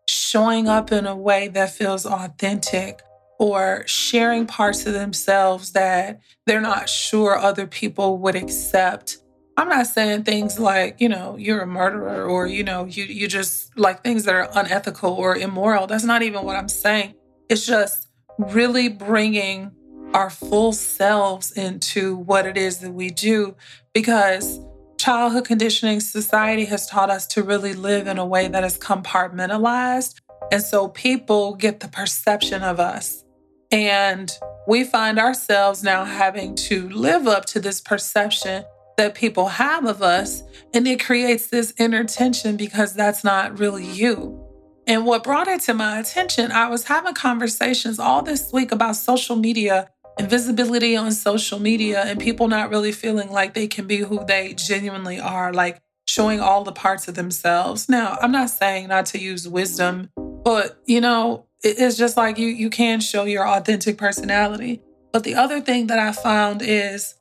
showing 0.08 0.68
up 0.68 0.90
in 0.90 1.06
a 1.06 1.16
way 1.16 1.48
that 1.48 1.70
feels 1.70 2.04
authentic 2.04 3.00
or 3.38 3.84
sharing 3.86 4.46
parts 4.46 4.84
of 4.86 4.94
themselves 4.94 5.72
that 5.72 6.20
they're 6.46 6.60
not 6.60 6.88
sure 6.88 7.38
other 7.38 7.66
people 7.66 8.18
would 8.18 8.34
accept. 8.34 9.18
I'm 9.56 9.68
not 9.68 9.86
saying 9.86 10.24
things 10.24 10.58
like, 10.58 11.00
you 11.00 11.08
know, 11.08 11.36
you're 11.36 11.60
a 11.60 11.66
murderer 11.66 12.24
or, 12.24 12.46
you 12.46 12.64
know, 12.64 12.84
you, 12.84 13.04
you 13.04 13.28
just 13.28 13.76
like 13.78 14.02
things 14.02 14.24
that 14.24 14.34
are 14.34 14.48
unethical 14.54 15.12
or 15.12 15.36
immoral. 15.36 15.86
That's 15.86 16.04
not 16.04 16.22
even 16.22 16.44
what 16.44 16.56
I'm 16.56 16.68
saying. 16.68 17.14
It's 17.48 17.66
just 17.66 18.08
really 18.38 18.88
bringing 18.88 19.72
our 20.14 20.30
full 20.30 20.72
selves 20.72 21.52
into 21.52 22.16
what 22.16 22.46
it 22.46 22.56
is 22.56 22.78
that 22.78 22.92
we 22.92 23.10
do 23.10 23.54
because 23.92 24.60
childhood 24.98 25.44
conditioning 25.44 26.00
society 26.00 26.64
has 26.66 26.86
taught 26.86 27.08
us 27.08 27.26
to 27.28 27.42
really 27.42 27.72
live 27.72 28.06
in 28.06 28.18
a 28.18 28.26
way 28.26 28.48
that 28.48 28.64
is 28.64 28.76
compartmentalized. 28.76 30.20
And 30.50 30.62
so 30.62 30.88
people 30.88 31.54
get 31.54 31.80
the 31.80 31.88
perception 31.88 32.62
of 32.62 32.80
us. 32.80 33.24
And 33.70 34.30
we 34.66 34.84
find 34.84 35.18
ourselves 35.18 35.82
now 35.82 36.04
having 36.04 36.54
to 36.56 36.88
live 36.88 37.26
up 37.26 37.44
to 37.46 37.60
this 37.60 37.80
perception 37.80 38.64
that 38.96 39.14
people 39.14 39.46
have 39.46 39.84
of 39.84 40.02
us. 40.02 40.42
And 40.74 40.86
it 40.88 41.00
creates 41.00 41.46
this 41.46 41.72
inner 41.78 42.04
tension 42.04 42.56
because 42.56 42.94
that's 42.94 43.22
not 43.22 43.58
really 43.58 43.86
you. 43.86 44.44
And 44.86 45.04
what 45.04 45.22
brought 45.22 45.48
it 45.48 45.60
to 45.62 45.74
my 45.74 45.98
attention, 46.00 46.50
I 46.50 46.68
was 46.68 46.84
having 46.84 47.12
conversations 47.12 47.98
all 47.98 48.22
this 48.22 48.50
week 48.52 48.72
about 48.72 48.96
social 48.96 49.36
media 49.36 49.90
Invisibility 50.18 50.96
on 50.96 51.12
social 51.12 51.58
media 51.58 52.02
and 52.02 52.18
people 52.18 52.48
not 52.48 52.70
really 52.70 52.92
feeling 52.92 53.30
like 53.30 53.54
they 53.54 53.66
can 53.66 53.86
be 53.86 53.98
who 53.98 54.24
they 54.24 54.54
genuinely 54.54 55.20
are, 55.20 55.52
like 55.52 55.80
showing 56.06 56.40
all 56.40 56.64
the 56.64 56.72
parts 56.72 57.06
of 57.06 57.14
themselves. 57.14 57.88
Now, 57.88 58.18
I'm 58.20 58.32
not 58.32 58.50
saying 58.50 58.88
not 58.88 59.06
to 59.06 59.18
use 59.18 59.48
wisdom, 59.48 60.10
but 60.16 60.80
you 60.86 61.00
know, 61.00 61.46
it's 61.62 61.96
just 61.96 62.16
like 62.16 62.38
you 62.38 62.48
you 62.48 62.70
can 62.70 63.00
show 63.00 63.24
your 63.24 63.46
authentic 63.46 63.98
personality. 63.98 64.82
But 65.12 65.24
the 65.24 65.34
other 65.34 65.60
thing 65.60 65.86
that 65.88 65.98
I 65.98 66.12
found 66.12 66.62
is 66.62 67.14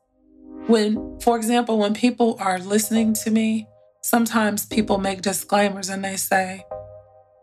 when, 0.67 1.19
for 1.21 1.37
example, 1.37 1.77
when 1.77 1.93
people 1.93 2.37
are 2.39 2.59
listening 2.59 3.13
to 3.13 3.31
me, 3.31 3.67
sometimes 4.01 4.65
people 4.65 4.97
make 4.97 5.21
disclaimers 5.21 5.89
and 5.89 6.03
they 6.03 6.17
say, 6.17 6.65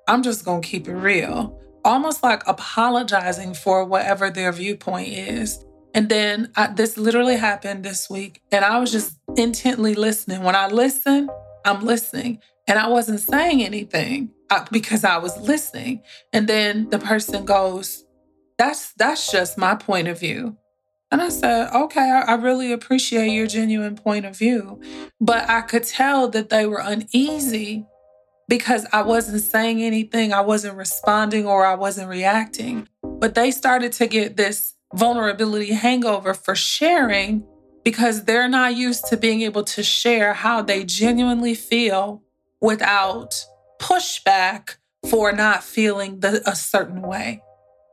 I'm 0.07 0.23
just 0.23 0.45
to 0.45 0.61
keep 0.61 0.89
it 0.89 0.95
real 0.95 1.59
almost 1.85 2.23
like 2.23 2.43
apologizing 2.47 3.55
for 3.55 3.85
whatever 3.85 4.31
their 4.31 4.53
viewpoint 4.53 5.09
is. 5.09 5.65
And 5.95 6.09
then 6.09 6.51
I, 6.57 6.69
this 6.69 6.97
literally 6.97 7.37
happened 7.37 7.85
this 7.85 8.11
week, 8.11 8.41
and 8.51 8.65
I 8.65 8.79
was 8.79 8.91
just 8.91 9.19
intently 9.37 9.95
listening. 9.95 10.43
When 10.43 10.57
I 10.57 10.67
listen, 10.67 11.31
I'm 11.65 11.85
listening, 11.85 12.41
and 12.67 12.79
I 12.79 12.89
wasn't 12.89 13.21
saying 13.21 13.63
anything 13.63 14.31
uh, 14.51 14.65
because 14.73 15.05
I 15.05 15.19
was 15.19 15.37
listening. 15.39 16.03
And 16.33 16.49
then 16.49 16.91
the 16.91 16.99
person 16.99 17.45
goes, 17.45 18.05
"That's 18.59 18.93
that's 18.95 19.31
just 19.31 19.57
my 19.57 19.77
point 19.77 20.09
of 20.09 20.19
view." 20.19 20.57
And 21.13 21.23
I 21.23 21.29
said, 21.29 21.73
okay, 21.73 22.11
I, 22.11 22.23
I, 22.23 22.35
really 22.35 22.73
appreciate 22.73 23.29
your 23.29 23.47
genuine 23.47 23.95
point 23.95 24.25
of 24.25 24.37
view. 24.37 24.81
But 25.21 25.49
I 25.49 25.61
could 25.61 25.85
tell 25.85 26.27
that 26.31 26.49
they 26.49 26.67
were 26.67 26.83
uneasy 26.83 27.87
because 28.49 28.87
I 28.93 29.03
wasn't 29.03 29.43
saying 29.43 29.83
anything, 29.83 30.33
I 30.33 30.41
wasn't 30.41 30.77
responding, 30.77 31.47
or 31.47 31.65
I 31.65 31.75
wasn't 31.75 32.09
reacting. 32.09 32.89
But 33.03 33.35
they 33.35 33.51
started 33.51 33.93
to 33.93 34.07
get 34.07 34.37
this 34.37 34.75
vulnerability 34.95 35.73
hangover 35.73 36.35
for 36.35 36.55
sharing 36.55 37.47
because 37.85 38.25
they're 38.25 38.49
not 38.49 38.77
used 38.77 39.07
to 39.07 39.17
being 39.17 39.43
able 39.43 39.65
to 39.65 39.83
share 39.83 40.35
how 40.35 40.63
they 40.63 40.85
genuinely 40.85 41.55
feel 41.55 42.23
without 42.61 43.45
pushback 43.81 44.77
for 45.09 45.33
not 45.33 45.63
feeling 45.63 46.21
the, 46.21 46.43
a 46.49 46.57
certain 46.57 47.03
way. 47.03 47.43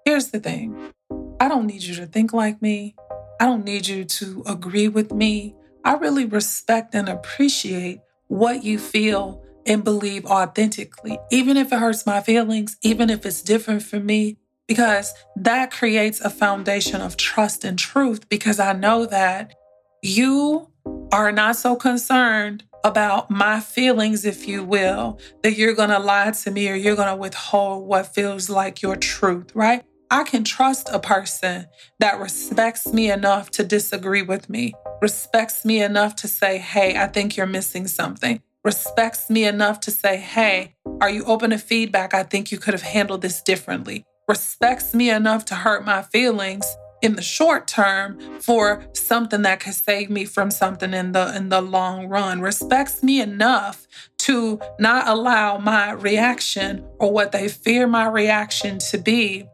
Here's 0.05 0.31
the 0.31 0.39
thing 0.39 0.91
I 1.39 1.47
don't 1.47 1.65
need 1.65 1.83
you 1.83 1.95
to 1.95 2.05
think 2.05 2.33
like 2.33 2.61
me. 2.61 2.95
I 3.39 3.45
don't 3.45 3.65
need 3.65 3.87
you 3.87 4.05
to 4.05 4.43
agree 4.45 4.87
with 4.87 5.11
me. 5.11 5.55
I 5.83 5.95
really 5.95 6.25
respect 6.25 6.93
and 6.93 7.09
appreciate 7.09 8.01
what 8.27 8.63
you 8.63 8.79
feel 8.79 9.40
and 9.65 9.83
believe 9.83 10.25
authentically, 10.25 11.19
even 11.31 11.57
if 11.57 11.71
it 11.71 11.79
hurts 11.79 12.05
my 12.05 12.21
feelings, 12.21 12.77
even 12.81 13.09
if 13.09 13.25
it's 13.25 13.41
different 13.41 13.83
for 13.83 13.99
me, 13.99 14.37
because 14.67 15.13
that 15.35 15.71
creates 15.71 16.21
a 16.21 16.29
foundation 16.29 17.01
of 17.01 17.17
trust 17.17 17.63
and 17.63 17.77
truth. 17.77 18.27
Because 18.29 18.59
I 18.59 18.73
know 18.73 19.05
that 19.05 19.53
you 20.01 20.69
are 21.11 21.31
not 21.31 21.55
so 21.55 21.75
concerned 21.75 22.63
about 22.83 23.29
my 23.29 23.59
feelings, 23.59 24.25
if 24.25 24.47
you 24.47 24.63
will, 24.63 25.19
that 25.43 25.57
you're 25.57 25.75
going 25.75 25.89
to 25.89 25.99
lie 25.99 26.31
to 26.31 26.51
me 26.51 26.69
or 26.69 26.75
you're 26.75 26.95
going 26.95 27.07
to 27.07 27.15
withhold 27.15 27.87
what 27.87 28.13
feels 28.13 28.49
like 28.49 28.81
your 28.81 28.95
truth, 28.95 29.51
right? 29.53 29.83
I 30.09 30.23
can 30.23 30.43
trust 30.43 30.89
a 30.91 30.99
person 30.99 31.67
that 31.99 32.19
respects 32.19 32.87
me 32.87 33.11
enough 33.11 33.51
to 33.51 33.63
disagree 33.63 34.23
with 34.23 34.49
me, 34.49 34.73
respects 35.01 35.63
me 35.63 35.81
enough 35.81 36.15
to 36.17 36.27
say, 36.27 36.57
hey, 36.57 36.97
I 36.97 37.07
think 37.07 37.37
you're 37.37 37.45
missing 37.45 37.87
something 37.87 38.41
respects 38.63 39.29
me 39.29 39.45
enough 39.45 39.79
to 39.81 39.91
say, 39.91 40.17
hey, 40.17 40.75
are 40.99 41.09
you 41.09 41.23
open 41.25 41.49
to 41.49 41.57
feedback? 41.57 42.13
I 42.13 42.23
think 42.23 42.51
you 42.51 42.57
could 42.57 42.73
have 42.73 42.83
handled 42.83 43.21
this 43.21 43.41
differently. 43.41 44.05
Respects 44.27 44.93
me 44.93 45.09
enough 45.09 45.45
to 45.45 45.55
hurt 45.55 45.85
my 45.85 46.03
feelings 46.03 46.65
in 47.01 47.15
the 47.15 47.21
short 47.21 47.67
term 47.67 48.19
for 48.39 48.85
something 48.93 49.41
that 49.41 49.59
could 49.59 49.73
save 49.73 50.09
me 50.09 50.25
from 50.25 50.51
something 50.51 50.93
in 50.93 51.11
the 51.11 51.35
in 51.35 51.49
the 51.49 51.61
long 51.61 52.07
run 52.07 52.41
respects 52.41 53.01
me 53.01 53.19
enough 53.19 53.87
to 54.19 54.59
not 54.79 55.07
allow 55.07 55.57
my 55.57 55.91
reaction 55.93 56.85
or 56.99 57.11
what 57.11 57.31
they 57.31 57.47
fear 57.47 57.87
my 57.87 58.07
reaction 58.07 58.77
to 58.77 58.99
be 58.99 59.45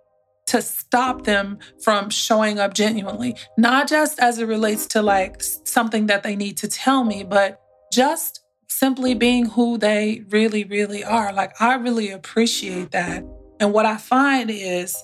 to 0.45 0.61
stop 0.61 1.23
them 1.23 1.57
from 1.81 2.09
showing 2.09 2.59
up 2.59 2.73
genuinely 2.73 3.33
not 3.57 3.87
just 3.87 4.19
as 4.19 4.39
it 4.39 4.45
relates 4.45 4.85
to 4.85 5.01
like 5.01 5.41
something 5.41 6.07
that 6.07 6.23
they 6.23 6.35
need 6.35 6.57
to 6.57 6.67
tell 6.67 7.05
me 7.05 7.23
but 7.23 7.61
just 7.93 8.41
simply 8.67 9.13
being 9.13 9.45
who 9.45 9.77
they 9.77 10.23
really, 10.29 10.63
really 10.63 11.03
are. 11.03 11.33
Like, 11.33 11.59
I 11.61 11.75
really 11.75 12.11
appreciate 12.11 12.91
that. 12.91 13.23
And 13.59 13.73
what 13.73 13.85
I 13.85 13.97
find 13.97 14.51
is 14.51 14.95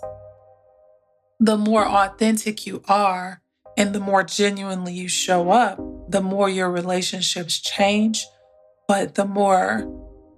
the 1.40 1.58
more 1.58 1.88
authentic 1.88 2.66
you 2.66 2.84
are 2.88 3.42
and 3.78 3.94
the 3.94 4.00
more 4.00 4.24
genuinely 4.24 4.94
you 4.94 5.08
show 5.08 5.50
up, 5.50 5.80
the 6.10 6.22
more 6.22 6.50
your 6.50 6.70
relationships 6.70 7.60
change, 7.60 8.26
but 8.88 9.16
the 9.16 9.26
more 9.26 9.90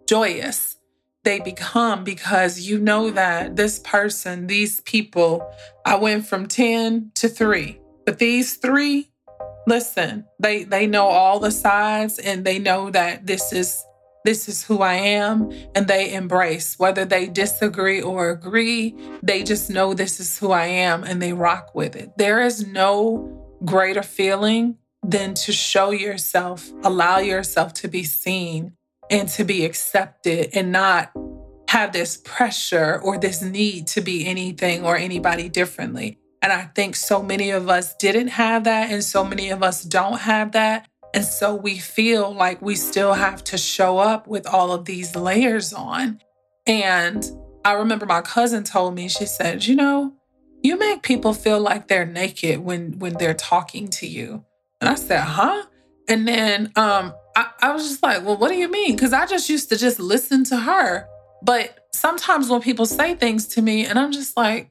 joyous 0.08 0.78
they 1.24 1.40
become 1.40 2.04
because 2.04 2.62
you 2.62 2.80
know 2.80 3.10
that 3.12 3.56
this 3.56 3.80
person, 3.80 4.48
these 4.48 4.80
people, 4.82 5.52
I 5.86 5.96
went 5.96 6.28
from 6.28 6.48
10 6.48 7.12
to 7.16 7.28
3, 7.28 7.80
but 8.06 8.20
these 8.20 8.56
three 8.56 9.10
listen 9.68 10.26
they 10.40 10.64
they 10.64 10.88
know 10.88 11.08
all 11.08 11.40
the 11.40 11.52
sides 11.52 12.20
and 12.20 12.46
they 12.46 12.60
know 12.60 12.90
that 12.90 13.26
this 13.26 13.52
is 13.52 13.84
this 14.26 14.50
is 14.50 14.64
who 14.64 14.82
I 14.82 14.96
am 14.96 15.52
and 15.76 15.88
they 15.88 16.12
embrace. 16.12 16.80
Whether 16.80 17.06
they 17.06 17.28
disagree 17.28 18.02
or 18.02 18.32
agree 18.32 18.96
they 19.22 19.44
just 19.44 19.70
know 19.70 19.94
this 19.94 20.20
is 20.20 20.40
who 20.40 20.52
I 20.52 20.66
am 20.66 21.04
and 21.04 21.22
they 21.22 21.32
rock 21.32 21.76
with 21.76 21.96
it. 21.96 22.18
There 22.18 22.42
is 22.42 22.68
no 22.68 23.58
greater 23.64 24.02
feeling 24.02 24.78
than 25.04 25.36
to 25.36 25.52
show 25.52 25.92
yourself 25.92 26.68
allow 26.84 27.20
yourself 27.20 27.74
to 27.74 27.88
be 27.88 28.04
seen 28.04 28.74
and 29.12 29.30
to 29.30 29.44
be 29.44 29.64
accepted 29.64 30.50
and 30.54 30.72
not 30.72 31.12
have 31.70 31.94
this 31.94 32.18
pressure 32.18 33.00
or 33.04 33.20
this 33.20 33.44
need 33.44 33.86
to 33.86 34.02
be 34.02 34.26
anything 34.26 34.84
or 34.84 34.98
anybody 34.98 35.48
differently 35.48 36.18
and 36.46 36.54
I 36.54 36.66
think 36.76 36.96
so 36.96 37.24
many 37.24 37.50
of 37.50 37.70
us 37.70 37.96
didn't 37.96 38.28
have 38.28 38.66
that, 38.66 38.92
and 38.92 39.04
so 39.04 39.24
many 39.24 39.50
of 39.50 39.64
us 39.64 39.84
don't 39.84 40.20
have 40.20 40.52
that. 40.52 40.88
And 41.16 41.26
so 41.26 41.56
we 41.56 41.80
feel 41.80 42.32
like 42.36 42.62
we 42.62 42.76
still 42.76 43.14
have 43.14 43.44
to 43.46 43.58
show 43.58 43.98
up 43.98 44.28
with 44.28 44.46
all 44.46 44.72
of 44.72 44.86
these 44.86 45.16
layers 45.16 45.74
on. 45.74 46.22
And 46.68 47.26
I 47.64 47.72
remember 47.72 48.06
my 48.06 48.22
cousin 48.22 48.64
told 48.64 48.94
me, 48.94 49.10
she 49.10 49.26
said, 49.26 49.66
you 49.66 49.76
know, 49.76 50.14
you 50.62 50.78
make 50.78 51.02
people 51.02 51.34
feel 51.34 51.60
like 51.60 51.88
they're 51.88 52.06
naked 52.06 52.60
when 52.60 53.00
when 53.00 53.14
they're 53.14 53.34
talking 53.34 53.88
to 53.88 54.06
you. 54.06 54.46
And 54.80 54.88
I 54.88 54.96
said, 54.96 55.22
huh? 55.22 55.64
And 56.08 56.28
then 56.28 56.72
um 56.76 57.16
I, 57.36 57.48
I 57.64 57.72
was 57.72 57.90
just 57.90 58.04
like, 58.04 58.24
well, 58.24 58.38
what 58.38 58.50
do 58.50 58.56
you 58.56 58.70
mean? 58.70 58.96
Because 58.96 59.14
I 59.14 59.26
just 59.26 59.50
used 59.50 59.70
to 59.70 59.78
just 59.78 60.00
listen 60.00 60.44
to 60.44 60.58
her. 60.58 61.08
But 61.42 61.88
sometimes 61.92 62.50
when 62.50 62.62
people 62.62 62.86
say 62.86 63.16
things 63.16 63.48
to 63.48 63.64
me, 63.64 63.88
and 63.88 63.98
I'm 63.98 64.12
just 64.12 64.38
like, 64.38 64.70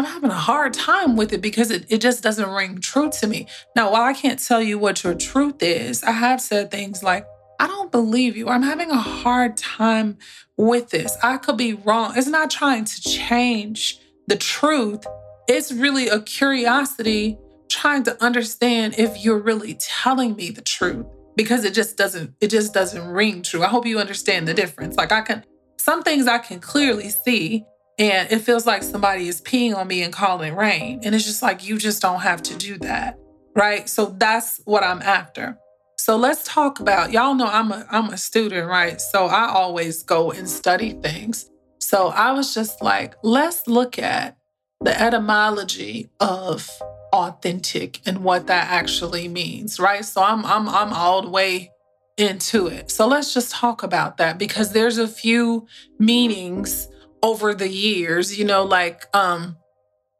I'm 0.00 0.06
having 0.06 0.30
a 0.30 0.34
hard 0.34 0.72
time 0.72 1.14
with 1.14 1.34
it 1.34 1.42
because 1.42 1.70
it, 1.70 1.84
it 1.90 2.00
just 2.00 2.22
doesn't 2.22 2.48
ring 2.48 2.78
true 2.78 3.10
to 3.20 3.26
me. 3.26 3.46
Now, 3.76 3.92
while 3.92 4.00
I 4.00 4.14
can't 4.14 4.42
tell 4.42 4.62
you 4.62 4.78
what 4.78 5.04
your 5.04 5.12
truth 5.12 5.62
is, 5.62 6.02
I 6.02 6.12
have 6.12 6.40
said 6.40 6.70
things 6.70 7.02
like, 7.02 7.26
I 7.58 7.66
don't 7.66 7.92
believe 7.92 8.34
you. 8.34 8.48
I'm 8.48 8.62
having 8.62 8.90
a 8.90 8.96
hard 8.96 9.58
time 9.58 10.16
with 10.56 10.88
this. 10.88 11.18
I 11.22 11.36
could 11.36 11.58
be 11.58 11.74
wrong. 11.74 12.14
It's 12.16 12.28
not 12.28 12.50
trying 12.50 12.86
to 12.86 13.02
change 13.02 13.98
the 14.26 14.36
truth. 14.36 15.04
It's 15.46 15.70
really 15.70 16.08
a 16.08 16.22
curiosity 16.22 17.36
trying 17.68 18.04
to 18.04 18.24
understand 18.24 18.94
if 18.96 19.22
you're 19.22 19.38
really 19.38 19.76
telling 19.78 20.34
me 20.34 20.48
the 20.48 20.62
truth 20.62 21.04
because 21.36 21.66
it 21.66 21.74
just 21.74 21.98
doesn't 21.98 22.34
it 22.40 22.48
just 22.48 22.72
doesn't 22.72 23.06
ring 23.06 23.42
true. 23.42 23.62
I 23.62 23.68
hope 23.68 23.84
you 23.84 23.98
understand 23.98 24.48
the 24.48 24.54
difference. 24.54 24.96
Like 24.96 25.12
I 25.12 25.20
can 25.20 25.44
some 25.78 26.02
things 26.02 26.26
I 26.26 26.38
can 26.38 26.58
clearly 26.58 27.10
see 27.10 27.66
and 28.00 28.32
it 28.32 28.40
feels 28.40 28.66
like 28.66 28.82
somebody 28.82 29.28
is 29.28 29.42
peeing 29.42 29.76
on 29.76 29.86
me 29.86 30.02
and 30.02 30.12
calling 30.12 30.56
rain 30.56 31.00
and 31.04 31.14
it's 31.14 31.24
just 31.24 31.42
like 31.42 31.68
you 31.68 31.76
just 31.76 32.00
don't 32.00 32.20
have 32.20 32.42
to 32.42 32.56
do 32.56 32.78
that. 32.78 33.18
Right? 33.54 33.88
So 33.88 34.06
that's 34.06 34.60
what 34.64 34.82
I'm 34.82 35.02
after. 35.02 35.58
So 35.98 36.16
let's 36.16 36.44
talk 36.44 36.80
about 36.80 37.12
y'all 37.12 37.34
know 37.34 37.46
I'm 37.46 37.70
a 37.70 37.86
I'm 37.90 38.08
a 38.08 38.16
student, 38.16 38.66
right? 38.68 38.98
So 38.98 39.26
I 39.26 39.50
always 39.50 40.02
go 40.02 40.30
and 40.32 40.48
study 40.48 40.92
things. 40.92 41.50
So 41.78 42.08
I 42.08 42.32
was 42.32 42.54
just 42.54 42.80
like, 42.80 43.14
let's 43.22 43.66
look 43.66 43.98
at 43.98 44.38
the 44.80 44.98
etymology 44.98 46.08
of 46.20 46.70
authentic 47.12 48.00
and 48.06 48.24
what 48.24 48.46
that 48.46 48.70
actually 48.70 49.28
means, 49.28 49.78
right? 49.78 50.04
So 50.06 50.22
I'm 50.22 50.46
I'm 50.46 50.70
I'm 50.70 50.92
all 50.94 51.20
the 51.20 51.28
way 51.28 51.70
into 52.16 52.66
it. 52.66 52.90
So 52.90 53.06
let's 53.06 53.34
just 53.34 53.52
talk 53.52 53.82
about 53.82 54.16
that 54.16 54.38
because 54.38 54.72
there's 54.72 54.96
a 54.96 55.08
few 55.08 55.66
meanings 55.98 56.88
over 57.22 57.54
the 57.54 57.68
years, 57.68 58.38
you 58.38 58.44
know, 58.44 58.64
like 58.64 59.06
um 59.14 59.56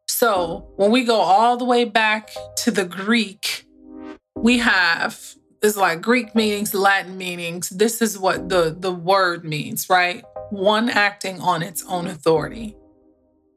so 0.08 0.68
when 0.76 0.90
we 0.90 1.04
go 1.04 1.20
all 1.20 1.56
the 1.56 1.64
way 1.64 1.84
back 1.84 2.30
to 2.58 2.70
the 2.70 2.84
Greek, 2.84 3.66
we 4.36 4.58
have 4.58 5.18
is 5.62 5.76
like 5.76 6.00
Greek 6.00 6.34
meanings, 6.34 6.74
Latin 6.74 7.18
meanings. 7.18 7.68
This 7.68 8.02
is 8.02 8.18
what 8.18 8.48
the 8.48 8.74
the 8.78 8.92
word 8.92 9.44
means, 9.44 9.88
right? 9.88 10.24
one 10.50 10.90
acting 10.90 11.40
on 11.40 11.62
its 11.62 11.84
own 11.86 12.06
authority. 12.06 12.76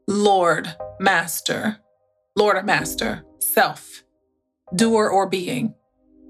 Lord, 0.06 0.74
master, 1.00 1.78
Lord 2.36 2.56
or 2.56 2.62
master, 2.62 3.24
self, 3.40 4.04
doer 4.74 5.08
or 5.08 5.26
being, 5.26 5.74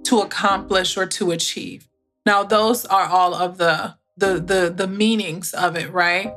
to 0.05 0.21
accomplish 0.21 0.97
or 0.97 1.07
to 1.07 1.31
achieve. 1.31 1.89
Now, 2.27 2.43
those 2.43 2.87
are 2.87 3.07
all 3.07 3.35
of 3.35 3.59
the 3.59 3.97
the 4.17 4.35
the 4.35 4.73
the 4.75 4.87
meanings 4.87 5.53
of 5.53 5.77
it, 5.77 5.93
right? 5.93 6.35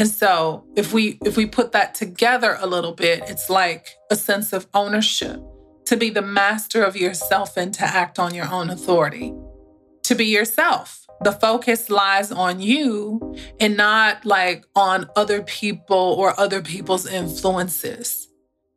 And 0.00 0.08
so 0.08 0.64
if 0.76 0.92
we 0.92 1.18
if 1.24 1.36
we 1.36 1.44
put 1.44 1.72
that 1.72 1.94
together 1.94 2.56
a 2.58 2.66
little 2.66 2.92
bit, 2.92 3.22
it's 3.28 3.50
like 3.50 3.86
a 4.10 4.16
sense 4.16 4.54
of 4.54 4.66
ownership, 4.72 5.40
to 5.84 5.96
be 5.96 6.08
the 6.08 6.22
master 6.22 6.82
of 6.82 6.96
yourself 6.96 7.56
and 7.56 7.72
to 7.74 7.84
act 7.84 8.18
on 8.18 8.34
your 8.34 8.48
own 8.48 8.70
authority, 8.70 9.34
to 10.04 10.14
be 10.14 10.24
yourself 10.24 11.00
the 11.22 11.32
focus 11.32 11.90
lies 11.90 12.32
on 12.32 12.60
you 12.60 13.36
and 13.60 13.76
not 13.76 14.24
like 14.24 14.64
on 14.74 15.06
other 15.16 15.42
people 15.42 16.16
or 16.18 16.38
other 16.40 16.62
people's 16.62 17.06
influences 17.06 18.28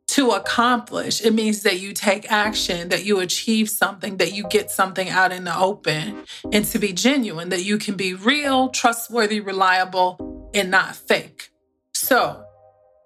to 0.08 0.32
accomplish. 0.32 1.22
It 1.22 1.34
means 1.34 1.63
that 1.63 1.80
you 1.80 1.94
take 1.94 2.30
action, 2.30 2.90
that 2.90 3.05
you 3.05 3.20
achieve 3.20 3.70
something, 3.70 4.18
that 4.18 4.33
you 4.33 4.46
get 4.50 4.70
something 4.70 5.09
out 5.09 5.31
in 5.31 5.46
the 5.46 5.57
open, 5.57 6.25
and 6.51 6.66
to 6.66 6.79
be 6.79 6.92
genuine, 6.92 7.50
that 7.50 7.64
you 7.64 7.77
can 7.77 7.96
be 7.96 8.14
real, 8.14 8.70
trustworthy, 8.70 9.40
reliable, 9.40 10.32
and 10.53 10.72
not 10.72 10.96
fake. 10.96 11.50
So 11.94 12.44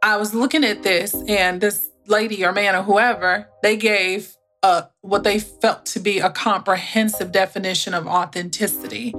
I 0.03 0.17
was 0.17 0.33
looking 0.33 0.63
at 0.63 0.83
this, 0.83 1.15
and 1.27 1.62
this 1.62 1.89
lady 2.07 2.45
or 2.45 2.51
man 2.51 2.75
or 2.75 2.83
whoever, 2.83 3.47
they 3.62 3.77
gave 3.77 4.36
a, 4.63 4.88
what 5.01 5.23
they 5.23 5.39
felt 5.39 5.86
to 5.88 5.99
be 5.99 6.19
a 6.19 6.29
comprehensive 6.29 7.31
definition 7.31 7.93
of 7.93 8.07
authenticity. 8.07 9.13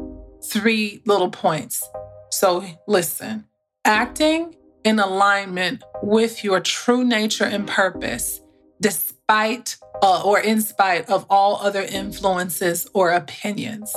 Three 0.44 1.02
little 1.04 1.30
points. 1.30 1.86
So 2.30 2.64
listen 2.86 3.44
acting 3.88 4.54
in 4.84 4.98
alignment 4.98 5.82
with 6.02 6.44
your 6.44 6.60
true 6.60 7.02
nature 7.02 7.44
and 7.44 7.66
purpose, 7.66 8.40
despite 8.80 9.76
uh, 10.02 10.22
or 10.22 10.38
in 10.38 10.60
spite 10.60 11.08
of 11.08 11.26
all 11.30 11.56
other 11.56 11.82
influences 11.82 12.86
or 12.92 13.10
opinions. 13.10 13.94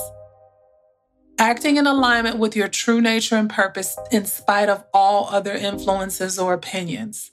Acting 1.40 1.78
in 1.78 1.88
alignment 1.88 2.38
with 2.38 2.56
your 2.56 2.68
true 2.68 3.02
nature 3.02 3.36
and 3.36 3.50
purpose, 3.50 3.98
in 4.12 4.26
spite 4.26 4.70
of 4.70 4.84
all 4.94 5.28
other 5.30 5.54
influences 5.54 6.38
or 6.38 6.54
opinions. 6.54 7.32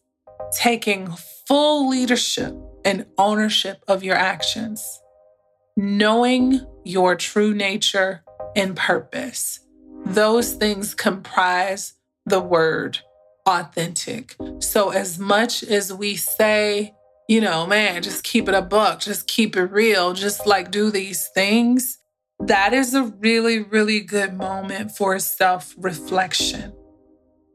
Taking 0.53 1.09
full 1.47 1.89
leadership 1.89 2.55
and 2.85 3.07
ownership 3.19 3.83
of 3.87 4.03
your 4.03 4.17
actions, 4.17 5.03
knowing 5.77 6.61
your 6.85 7.17
true 7.17 7.55
nature 7.55 8.23
and 8.57 8.77
purpose. 8.77 9.61
Those 10.07 10.55
things 10.55 10.95
comprise 10.95 11.95
the 12.25 12.41
word 12.41 13.01
authentic. 13.47 14.37
So, 14.61 14.91
as 14.91 15.19
much 15.19 15.63
as 15.63 15.93
we 15.93 16.17
say, 16.17 16.95
you 17.29 17.41
know, 17.41 17.67
man, 17.67 18.03
just 18.03 18.25
keep 18.25 18.49
it 18.49 18.55
a 18.55 18.63
buck, 18.63 19.01
just 19.01 19.27
keep 19.29 19.57
it 19.57 19.65
real, 19.65 20.13
just 20.13 20.47
like 20.47 20.71
do 20.71 20.91
these 20.91 21.29
things, 21.35 21.98
that 22.41 22.73
is 22.73 22.95
a 22.95 23.05
really, 23.05 23.61
really 23.61 24.01
good 24.01 24.35
moment 24.35 24.93
for 24.93 25.19
self 25.19 25.75
reflection. 25.77 26.73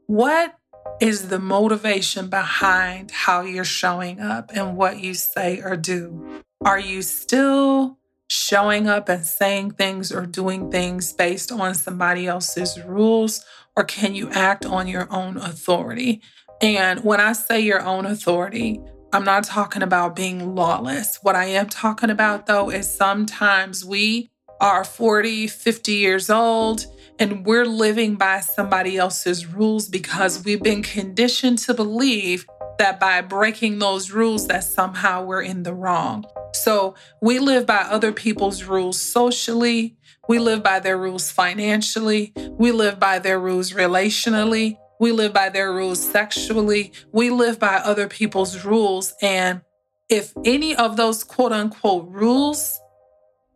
What 0.06 0.56
is 1.00 1.28
the 1.28 1.38
motivation 1.38 2.28
behind 2.28 3.10
how 3.10 3.40
you're 3.40 3.64
showing 3.64 4.20
up 4.20 4.50
and 4.54 4.76
what 4.76 5.00
you 5.00 5.14
say 5.14 5.60
or 5.62 5.76
do? 5.76 6.42
Are 6.64 6.78
you 6.78 7.02
still 7.02 7.98
showing 8.28 8.86
up 8.86 9.08
and 9.08 9.24
saying 9.24 9.72
things 9.72 10.12
or 10.12 10.26
doing 10.26 10.70
things 10.70 11.12
based 11.12 11.50
on 11.50 11.74
somebody 11.74 12.26
else's 12.26 12.78
rules? 12.84 13.44
Or 13.76 13.84
can 13.84 14.14
you 14.14 14.30
act 14.30 14.64
on 14.64 14.86
your 14.86 15.12
own 15.12 15.36
authority? 15.36 16.22
And 16.60 17.02
when 17.02 17.20
I 17.20 17.32
say 17.32 17.60
your 17.60 17.82
own 17.82 18.06
authority, 18.06 18.80
I'm 19.12 19.24
not 19.24 19.44
talking 19.44 19.82
about 19.82 20.16
being 20.16 20.54
lawless. 20.54 21.18
What 21.22 21.36
I 21.36 21.46
am 21.46 21.68
talking 21.68 22.10
about, 22.10 22.46
though, 22.46 22.70
is 22.70 22.92
sometimes 22.92 23.84
we 23.84 24.30
are 24.64 24.82
40, 24.82 25.46
50 25.46 25.92
years 25.92 26.30
old 26.30 26.86
and 27.18 27.44
we're 27.44 27.66
living 27.66 28.14
by 28.16 28.40
somebody 28.40 28.96
else's 28.96 29.44
rules 29.44 29.88
because 29.88 30.42
we've 30.42 30.62
been 30.62 30.82
conditioned 30.82 31.58
to 31.58 31.74
believe 31.74 32.46
that 32.78 32.98
by 32.98 33.20
breaking 33.20 33.78
those 33.78 34.10
rules 34.10 34.46
that 34.46 34.64
somehow 34.64 35.22
we're 35.22 35.42
in 35.42 35.64
the 35.64 35.74
wrong. 35.74 36.24
So 36.54 36.94
we 37.20 37.40
live 37.40 37.66
by 37.66 37.80
other 37.82 38.10
people's 38.10 38.64
rules 38.64 38.98
socially, 38.98 39.98
we 40.30 40.38
live 40.38 40.62
by 40.62 40.80
their 40.80 40.96
rules 40.96 41.30
financially, 41.30 42.32
we 42.52 42.72
live 42.72 42.98
by 42.98 43.18
their 43.18 43.38
rules 43.38 43.72
relationally, 43.72 44.78
we 44.98 45.12
live 45.12 45.34
by 45.34 45.50
their 45.50 45.74
rules 45.74 46.00
sexually, 46.00 46.90
we 47.12 47.28
live 47.28 47.58
by 47.58 47.74
other 47.84 48.08
people's 48.08 48.64
rules. 48.64 49.12
And 49.20 49.60
if 50.08 50.32
any 50.42 50.74
of 50.74 50.96
those 50.96 51.22
quote 51.22 51.52
unquote 51.52 52.08
rules 52.08 52.80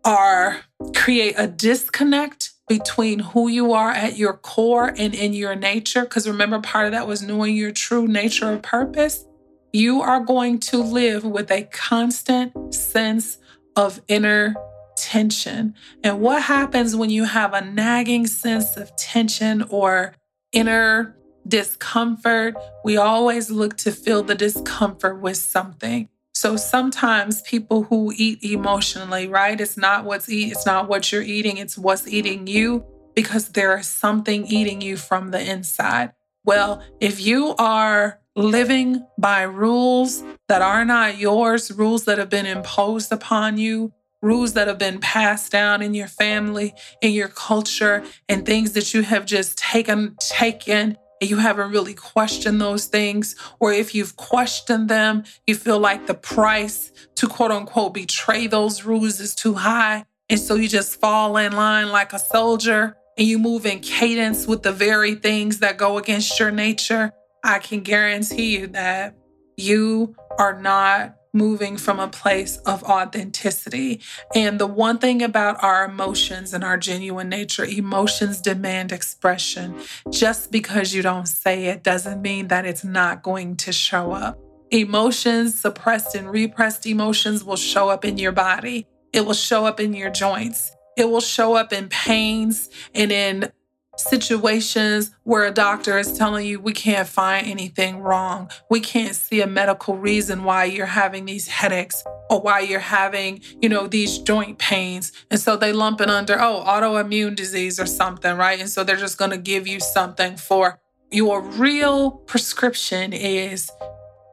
are 0.05 0.65
create 0.95 1.35
a 1.37 1.47
disconnect 1.47 2.53
between 2.69 3.19
who 3.19 3.49
you 3.49 3.73
are 3.73 3.91
at 3.91 4.17
your 4.17 4.35
core 4.35 4.95
and 4.97 5.15
in 5.15 5.33
your 5.33 5.55
nature, 5.55 6.03
because 6.03 6.29
remember, 6.29 6.61
part 6.61 6.87
of 6.87 6.93
that 6.93 7.07
was 7.07 7.23
knowing 7.23 7.57
your 7.57 7.73
true 7.73 8.07
nature 8.07 8.53
or 8.53 8.59
purpose, 8.59 9.25
you 9.73 10.03
are 10.03 10.21
going 10.21 10.59
to 10.59 10.79
live 10.79 11.25
with 11.25 11.51
a 11.51 11.63
constant 11.65 12.75
sense 12.75 13.39
of 13.77 14.01
inner 14.09 14.55
tension. 14.97 15.75
And 16.03 16.21
what 16.21 16.43
happens 16.43 16.97
when 16.97 17.11
you 17.11 17.25
have 17.25 17.55
a 17.55 17.65
nagging 17.65 18.27
sense 18.27 18.77
of 18.77 18.95
tension 18.97 19.63
or 19.71 20.15
inner 20.53 21.17
discomfort? 21.47 22.55
We 22.85 22.97
always 22.97 23.51
look 23.51 23.77
to 23.79 23.93
fill 23.93 24.23
the 24.23 24.35
discomfort 24.35 25.21
with 25.21 25.37
something. 25.37 26.09
So 26.39 26.55
sometimes 26.55 27.43
people 27.43 27.83
who 27.83 28.13
eat 28.15 28.45
emotionally, 28.45 29.27
right? 29.27 29.61
It's 29.61 29.77
not 29.77 30.05
what's 30.05 30.29
eat, 30.29 30.53
it's 30.53 30.65
not 30.65 30.89
what 30.89 31.11
you're 31.11 31.21
eating, 31.21 31.57
it's 31.57 31.77
what's 31.77 32.07
eating 32.07 32.47
you 32.47 32.85
because 33.17 33.49
there 33.49 33.77
is 33.77 33.89
something 33.89 34.47
eating 34.47 34.81
you 34.81 34.97
from 34.97 35.33
the 35.33 35.41
inside. 35.41 36.13
Well, 36.45 36.81
if 37.01 37.21
you 37.21 37.57
are 37.59 38.21
living 38.37 39.05
by 39.19 39.43
rules 39.43 40.23
that 40.47 40.63
are 40.63 40.85
not 40.85 41.19
yours, 41.19 41.73
rules 41.73 42.05
that 42.05 42.19
have 42.19 42.31
been 42.31 42.47
imposed 42.47 43.11
upon 43.11 43.59
you, 43.59 43.93
rules 44.23 44.53
that 44.53 44.69
have 44.69 44.79
been 44.79 45.01
passed 45.01 45.51
down 45.51 45.83
in 45.83 45.93
your 45.93 46.07
family, 46.07 46.73
in 47.03 47.15
your 47.15 47.27
culture, 47.27 48.05
and 48.29 48.47
things 48.47 48.75
that 48.75 48.95
you 48.95 49.03
have 49.03 49.27
just 49.27 49.59
taken, 49.59 50.15
taken, 50.21 50.97
you 51.21 51.39
haven't 51.39 51.71
really 51.71 51.95
questioned 51.95 52.61
those 52.61 52.87
things. 52.87 53.37
Or 53.61 53.73
if 53.73 53.95
you've 53.95 54.17
questioned 54.17 54.89
them, 54.89 55.25
you 55.47 55.55
feel 55.55 55.79
like 55.79 56.07
the 56.07 56.15
price 56.15 56.93
to 57.17 57.27
quote 57.27 57.51
unquote 57.51 57.95
betray 57.95 58.47
those 58.47 58.85
rules 58.85 59.21
is 59.21 59.35
too 59.35 59.55
high. 59.55 60.05
And 60.29 60.39
so 60.39 60.55
you 60.55 60.69
just 60.69 61.01
fall 61.01 61.37
in 61.37 61.53
line 61.53 61.91
like 61.91 62.13
a 62.13 62.19
soldier 62.19 62.97
and 63.17 63.27
you 63.27 63.39
move 63.39 63.67
in 63.67 63.81
cadence 63.81 64.47
with 64.47 64.63
the 64.63 64.73
very 64.73 65.15
things 65.15 65.59
that 65.59 65.77
go 65.77 65.99
against 65.99 66.39
your 66.39 66.51
nature. 66.51 67.13
I 67.43 67.59
can 67.59 67.81
guarantee 67.81 68.59
you 68.59 68.69
that 68.69 69.17
you 69.57 70.15
are 70.39 70.61
not 70.61 71.17
moving 71.33 71.77
from 71.77 71.99
a 71.99 72.09
place 72.09 72.57
of 72.59 72.83
authenticity. 72.85 74.01
And 74.35 74.59
the 74.59 74.67
one 74.67 74.99
thing 74.99 75.23
about 75.23 75.63
our 75.63 75.85
emotions 75.85 76.55
and 76.55 76.65
our 76.65 76.77
genuine 76.77 77.29
nature, 77.29 77.65
emotions 77.65 78.41
demand 78.41 78.93
expression. 78.93 79.77
Just 80.11 80.51
because 80.51 80.95
you 80.95 81.03
don't 81.03 81.29
say 81.29 81.67
it 81.67 81.83
doesn't 81.83 82.23
mean 82.23 82.49
that 82.49 82.67
it's 82.67 82.85
not 82.85 83.23
going 83.23 83.57
to 83.59 83.73
show 83.73 84.13
up. 84.13 84.39
Emotions, 84.71 85.59
suppressed 85.59 86.15
and 86.15 86.31
repressed 86.31 86.87
emotions, 86.87 87.43
will 87.43 87.57
show 87.57 87.89
up 87.89 88.05
in 88.05 88.19
your 88.19 88.33
body. 88.33 88.87
It 89.13 89.25
will 89.25 89.35
show 89.35 89.65
up 89.65 89.81
in 89.81 89.95
your 89.95 90.11
joints. 90.11 90.73
It 90.97 91.09
will 91.09 91.21
show 91.21 91.55
up 91.55 91.73
in 91.73 91.89
pains 91.89 92.69
and 92.95 93.13
in 93.13 93.51
situations 93.99 95.11
where 95.25 95.45
a 95.45 95.51
doctor 95.51 95.99
is 95.99 96.17
telling 96.17 96.47
you 96.47 96.61
we 96.61 96.73
can't 96.73 97.09
find 97.09 97.47
anything 97.47 97.99
wrong. 98.01 98.51
We 98.71 98.81
can't 98.81 99.15
see 99.15 99.41
a 99.41 99.47
medical 99.47 99.97
reason 99.97 100.45
why 100.45 100.65
you're 100.65 100.87
having 100.87 101.25
these 101.25 101.49
headaches 101.49 102.03
or 102.31 102.41
why 102.41 102.61
you're 102.61 102.81
having, 102.81 103.41
you 103.61 103.69
know, 103.69 103.87
these 103.87 104.19
joint 104.19 104.59
pains. 104.59 105.13
And 105.31 105.41
so 105.41 105.57
they 105.57 105.73
lump 105.73 106.01
it 106.01 106.09
under, 106.09 106.41
oh, 106.41 106.65
autoimmune 106.67 107.37
disease 107.37 107.81
or 107.81 107.87
something, 107.87 108.37
right? 108.37 108.61
And 108.61 108.69
so 108.69 108.85
they're 108.85 108.97
just 108.97 109.19
going 109.19 109.31
to 109.33 109.39
give 109.39 109.67
you 109.67 109.81
something 109.81 110.37
for 110.37 110.79
your 111.11 111.41
real 111.43 112.11
prescription 112.11 113.13
is 113.13 113.71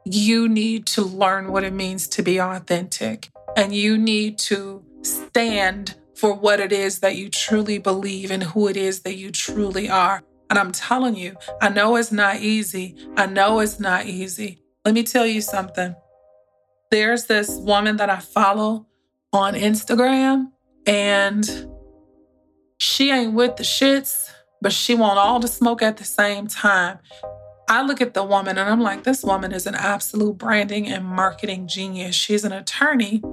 you 0.04 0.48
need 0.48 0.86
to 0.86 1.02
learn 1.02 1.52
what 1.52 1.64
it 1.64 1.74
means 1.74 2.08
to 2.08 2.22
be 2.22 2.40
authentic 2.40 3.30
and 3.56 3.74
you 3.74 3.98
need 3.98 4.38
to 4.38 4.84
stand 5.02 5.96
for 6.16 6.34
what 6.34 6.60
it 6.60 6.72
is 6.72 7.00
that 7.00 7.16
you 7.16 7.30
truly 7.30 7.78
believe 7.78 8.32
and 8.32 8.44
who 8.44 8.68
it 8.68 8.78
is 8.78 9.02
that 9.02 9.16
you 9.16 9.32
truly 9.32 9.90
are. 9.90 10.24
And 10.50 10.60
I'm 10.60 10.72
telling 10.72 11.16
you, 11.16 11.36
I 11.62 11.70
know 11.70 11.96
it's 11.96 12.12
not 12.12 12.38
easy. 12.38 12.96
I 13.18 13.26
know 13.26 13.60
it's 13.60 13.80
not 13.80 14.06
easy. 14.06 14.62
Let 14.86 14.94
me 14.94 15.04
tell 15.04 15.26
you 15.26 15.42
something. 15.42 15.96
There's 16.92 17.26
this 17.26 17.50
woman 17.50 17.98
that 17.98 18.10
I 18.10 18.20
follow 18.20 18.86
on 19.34 19.56
Instagram, 19.56 20.52
and 20.86 21.68
she 22.78 23.12
ain't 23.12 23.34
with 23.34 23.56
the 23.58 23.64
shits, 23.64 24.30
but 24.62 24.72
she 24.72 24.96
want 24.96 25.18
all 25.18 25.40
the 25.40 25.48
smoke 25.48 25.82
at 25.82 25.98
the 25.98 26.06
same 26.06 26.48
time. 26.48 27.00
I 27.68 27.82
look 27.82 28.00
at 28.00 28.14
the 28.14 28.24
woman 28.24 28.58
and 28.60 28.70
I'm 28.70 28.80
like, 28.80 29.04
this 29.04 29.24
woman 29.24 29.52
is 29.52 29.66
an 29.66 29.74
absolute 29.74 30.38
branding 30.38 30.88
and 30.88 31.04
marketing 31.04 31.68
genius. 31.68 32.16
She's 32.16 32.44
an 32.44 32.52
attorney 32.52 33.24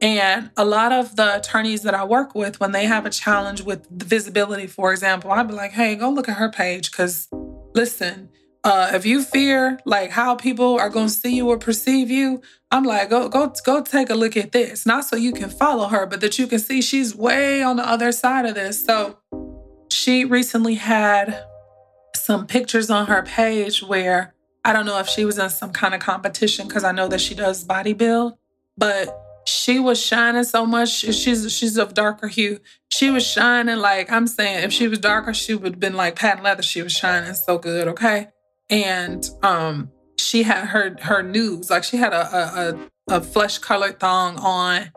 and 0.00 0.50
a 0.56 0.64
lot 0.64 0.92
of 0.92 1.16
the 1.16 1.36
attorneys 1.36 1.82
that 1.82 1.94
I 1.94 2.04
work 2.04 2.34
with, 2.34 2.60
when 2.60 2.72
they 2.72 2.84
have 2.86 3.06
a 3.06 3.10
challenge 3.10 3.62
with 3.62 3.86
the 3.90 4.04
visibility, 4.04 4.66
for 4.66 4.92
example, 4.92 5.30
I'd 5.30 5.48
be 5.48 5.54
like, 5.54 5.72
hey, 5.72 5.94
go 5.96 6.10
look 6.10 6.28
at 6.28 6.36
her 6.36 6.50
page. 6.50 6.90
Because 6.90 7.28
listen, 7.74 8.28
uh, 8.64 8.90
if 8.94 9.06
you 9.06 9.22
fear 9.22 9.78
like 9.84 10.10
how 10.10 10.34
people 10.34 10.78
are 10.78 10.90
going 10.90 11.06
to 11.06 11.12
see 11.12 11.36
you 11.36 11.48
or 11.48 11.58
perceive 11.58 12.10
you, 12.10 12.42
I'm 12.70 12.84
like, 12.84 13.10
go, 13.10 13.28
go, 13.28 13.52
go 13.64 13.82
take 13.82 14.10
a 14.10 14.14
look 14.14 14.36
at 14.36 14.52
this. 14.52 14.84
Not 14.84 15.04
so 15.04 15.16
you 15.16 15.32
can 15.32 15.48
follow 15.48 15.88
her, 15.88 16.06
but 16.06 16.20
that 16.20 16.38
you 16.38 16.46
can 16.46 16.58
see 16.58 16.82
she's 16.82 17.14
way 17.14 17.62
on 17.62 17.76
the 17.76 17.88
other 17.88 18.10
side 18.10 18.46
of 18.46 18.54
this. 18.54 18.84
So 18.84 19.18
she 19.90 20.24
recently 20.24 20.74
had 20.74 21.44
some 22.14 22.46
pictures 22.46 22.90
on 22.90 23.06
her 23.06 23.22
page 23.22 23.82
where 23.82 24.34
I 24.64 24.72
don't 24.72 24.86
know 24.86 24.98
if 24.98 25.08
she 25.08 25.24
was 25.24 25.38
in 25.38 25.50
some 25.50 25.72
kind 25.72 25.94
of 25.94 26.00
competition 26.00 26.66
because 26.66 26.84
I 26.84 26.92
know 26.92 27.06
that 27.08 27.20
she 27.20 27.34
does 27.34 27.64
bodybuild, 27.64 28.36
but 28.76 29.23
she 29.46 29.78
was 29.78 30.00
shining 30.02 30.44
so 30.44 30.64
much. 30.66 30.88
She's 30.90 31.52
she's 31.52 31.76
of 31.76 31.94
darker 31.94 32.28
hue. 32.28 32.60
She 32.88 33.10
was 33.10 33.26
shining 33.26 33.78
like 33.78 34.10
I'm 34.10 34.26
saying, 34.26 34.64
if 34.64 34.72
she 34.72 34.88
was 34.88 34.98
darker, 34.98 35.34
she 35.34 35.54
would 35.54 35.72
have 35.74 35.80
been 35.80 35.94
like 35.94 36.16
patent 36.16 36.44
leather. 36.44 36.62
She 36.62 36.82
was 36.82 36.92
shining 36.92 37.34
so 37.34 37.58
good, 37.58 37.88
okay? 37.88 38.28
And 38.70 39.28
um, 39.42 39.90
she 40.18 40.42
had 40.42 40.66
her 40.68 40.96
her 41.02 41.22
nudes, 41.22 41.70
like 41.70 41.84
she 41.84 41.96
had 41.96 42.12
a 42.12 42.78
a, 43.08 43.14
a, 43.16 43.20
flesh 43.20 43.58
colored 43.58 44.00
thong 44.00 44.36
on, 44.38 44.90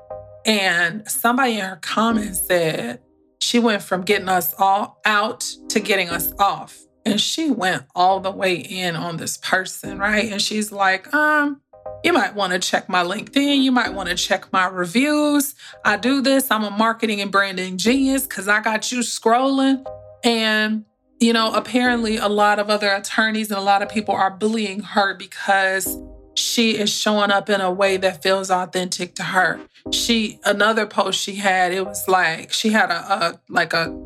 and 0.46 1.08
somebody 1.10 1.60
in 1.60 1.66
her 1.66 1.80
comments 1.82 2.40
said 2.48 3.02
she 3.40 3.60
went 3.60 3.82
from 3.82 4.02
getting 4.02 4.30
us 4.30 4.54
all 4.58 5.00
out 5.06 5.46
to 5.70 5.80
getting 5.80 6.10
us 6.10 6.34
off. 6.40 6.80
And 7.06 7.22
she 7.22 7.50
went 7.50 7.86
all 7.96 8.20
the 8.20 8.32
way 8.32 8.56
in 8.56 8.98
on 8.98 9.16
this 9.16 9.38
person, 9.38 9.98
right? 9.98 10.30
And 10.30 10.42
she's 10.42 10.74
like, 10.74 11.14
um, 11.14 11.62
you 12.04 12.14
might 12.14 12.36
want 12.36 12.54
to 12.54 12.60
check 12.60 12.90
my 12.90 13.04
LinkedIn. 13.04 13.62
You 13.62 13.72
might 13.72 13.94
want 13.94 14.10
to 14.10 14.16
check 14.16 14.52
my 14.54 14.68
reviews. 14.68 15.56
I 15.84 15.98
do 15.98 16.22
this. 16.22 16.50
I'm 16.52 16.64
a 16.64 16.72
marketing 16.72 17.22
and 17.22 17.32
branding 17.32 17.78
genius 17.78 18.24
because 18.24 18.48
I 18.48 18.62
got 18.62 18.92
you 18.92 19.00
scrolling. 19.00 19.86
And, 20.24 20.86
you 21.20 21.34
know, 21.34 21.54
apparently 21.54 22.18
a 22.18 22.28
lot 22.28 22.60
of 22.60 22.70
other 22.70 22.90
attorneys 22.90 23.50
and 23.52 23.58
a 23.60 23.64
lot 23.64 23.82
of 23.82 23.90
people 23.90 24.16
are 24.16 24.32
bullying 24.32 24.82
her 24.82 25.16
because 25.16 25.98
she 26.36 26.78
is 26.78 26.94
showing 26.94 27.32
up 27.32 27.50
in 27.50 27.62
a 27.62 27.72
way 27.72 27.98
that 27.98 28.22
feels 28.22 28.52
authentic 28.52 29.16
to 29.16 29.24
her. 29.24 29.60
She, 29.92 30.40
another 30.46 30.86
post 30.86 31.20
she 31.20 31.36
had, 31.36 31.72
it 31.72 31.86
was 31.86 32.08
like 32.08 32.54
she 32.54 32.70
had 32.70 32.92
a, 32.92 33.14
a 33.14 33.40
like 33.50 33.74
a, 33.74 33.98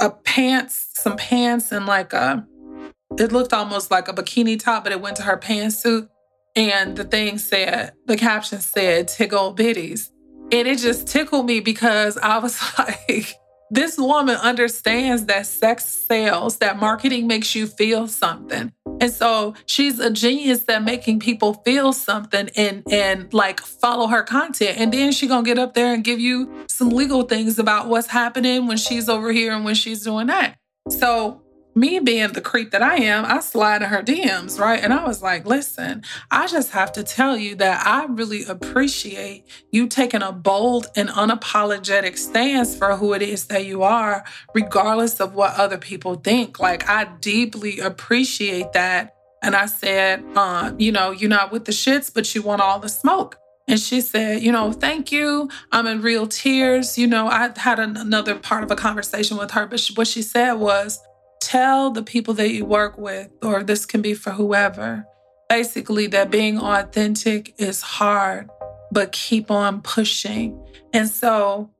a 0.00 0.10
pants, 0.10 0.90
some 0.94 1.16
pants 1.16 1.70
and 1.70 1.86
like 1.86 2.12
a, 2.12 2.46
it 3.18 3.30
looked 3.30 3.52
almost 3.52 3.90
like 3.90 4.08
a 4.08 4.12
bikini 4.12 4.58
top, 4.58 4.84
but 4.84 4.92
it 4.92 5.00
went 5.00 5.16
to 5.16 5.22
her 5.22 5.36
pantsuit 5.36 6.08
and 6.54 6.96
the 6.96 7.04
thing 7.04 7.38
said, 7.38 7.92
the 8.06 8.16
caption 8.16 8.60
said, 8.60 9.08
tickle 9.08 9.54
bitties. 9.54 10.10
And 10.52 10.68
it 10.68 10.78
just 10.78 11.06
tickled 11.06 11.46
me 11.46 11.60
because 11.60 12.18
I 12.18 12.38
was 12.38 12.60
like, 12.78 13.34
this 13.70 13.96
woman 13.96 14.36
understands 14.36 15.24
that 15.26 15.46
sex 15.46 15.86
sells, 15.86 16.58
that 16.58 16.78
marketing 16.78 17.26
makes 17.26 17.54
you 17.54 17.66
feel 17.66 18.06
something. 18.06 18.70
And 19.00 19.10
so 19.10 19.54
she's 19.64 19.98
a 19.98 20.10
genius 20.10 20.68
at 20.68 20.84
making 20.84 21.20
people 21.20 21.54
feel 21.64 21.92
something 21.92 22.50
and 22.54 22.84
and 22.92 23.32
like 23.32 23.60
follow 23.60 24.06
her 24.08 24.22
content. 24.22 24.78
And 24.78 24.92
then 24.92 25.10
she 25.10 25.26
gonna 25.26 25.42
get 25.42 25.58
up 25.58 25.72
there 25.72 25.94
and 25.94 26.04
give 26.04 26.20
you 26.20 26.66
some 26.68 26.90
legal 26.90 27.22
things 27.22 27.58
about 27.58 27.88
what's 27.88 28.08
happening 28.08 28.66
when 28.66 28.76
she's 28.76 29.08
over 29.08 29.32
here 29.32 29.52
and 29.54 29.64
when 29.64 29.74
she's 29.74 30.04
doing 30.04 30.26
that. 30.26 30.56
So 30.88 31.41
me 31.74 31.98
being 31.98 32.32
the 32.32 32.40
creep 32.40 32.70
that 32.72 32.82
I 32.82 32.96
am, 32.96 33.24
I 33.24 33.40
slide 33.40 33.82
in 33.82 33.88
her 33.88 34.02
DMs, 34.02 34.58
right? 34.58 34.82
And 34.82 34.92
I 34.92 35.06
was 35.06 35.22
like, 35.22 35.46
listen, 35.46 36.02
I 36.30 36.46
just 36.46 36.72
have 36.72 36.92
to 36.92 37.02
tell 37.02 37.36
you 37.36 37.54
that 37.56 37.86
I 37.86 38.04
really 38.06 38.44
appreciate 38.44 39.46
you 39.70 39.86
taking 39.88 40.22
a 40.22 40.32
bold 40.32 40.88
and 40.96 41.08
unapologetic 41.08 42.18
stance 42.18 42.76
for 42.76 42.96
who 42.96 43.14
it 43.14 43.22
is 43.22 43.46
that 43.46 43.64
you 43.64 43.82
are, 43.82 44.24
regardless 44.54 45.20
of 45.20 45.34
what 45.34 45.54
other 45.58 45.78
people 45.78 46.16
think. 46.16 46.58
Like, 46.58 46.88
I 46.88 47.04
deeply 47.20 47.78
appreciate 47.80 48.72
that. 48.72 49.14
And 49.42 49.56
I 49.56 49.66
said, 49.66 50.24
uh, 50.36 50.72
you 50.78 50.92
know, 50.92 51.10
you're 51.10 51.30
not 51.30 51.50
with 51.50 51.64
the 51.64 51.72
shits, 51.72 52.12
but 52.12 52.34
you 52.34 52.42
want 52.42 52.62
all 52.62 52.78
the 52.78 52.88
smoke. 52.88 53.38
And 53.66 53.78
she 53.78 54.00
said, 54.00 54.42
you 54.42 54.52
know, 54.52 54.72
thank 54.72 55.10
you. 55.12 55.48
I'm 55.70 55.86
in 55.86 56.02
real 56.02 56.26
tears. 56.26 56.98
You 56.98 57.06
know, 57.06 57.28
I 57.28 57.50
had 57.56 57.78
another 57.78 58.34
part 58.34 58.64
of 58.64 58.70
a 58.70 58.76
conversation 58.76 59.36
with 59.36 59.52
her, 59.52 59.66
but 59.66 59.80
she, 59.80 59.94
what 59.94 60.06
she 60.08 60.22
said 60.22 60.54
was, 60.54 61.00
tell 61.42 61.90
the 61.90 62.02
people 62.02 62.34
that 62.34 62.50
you 62.50 62.64
work 62.64 62.96
with, 62.96 63.30
or 63.42 63.62
this 63.62 63.84
can 63.84 64.00
be 64.00 64.14
for 64.14 64.30
whoever, 64.30 65.04
basically 65.48 66.06
that 66.08 66.30
being 66.30 66.58
authentic 66.58 67.54
is 67.58 67.82
hard, 67.82 68.48
but 68.90 69.12
keep 69.12 69.50
on 69.50 69.82
pushing. 69.82 70.58
And 70.92 71.08
so, 71.08 71.70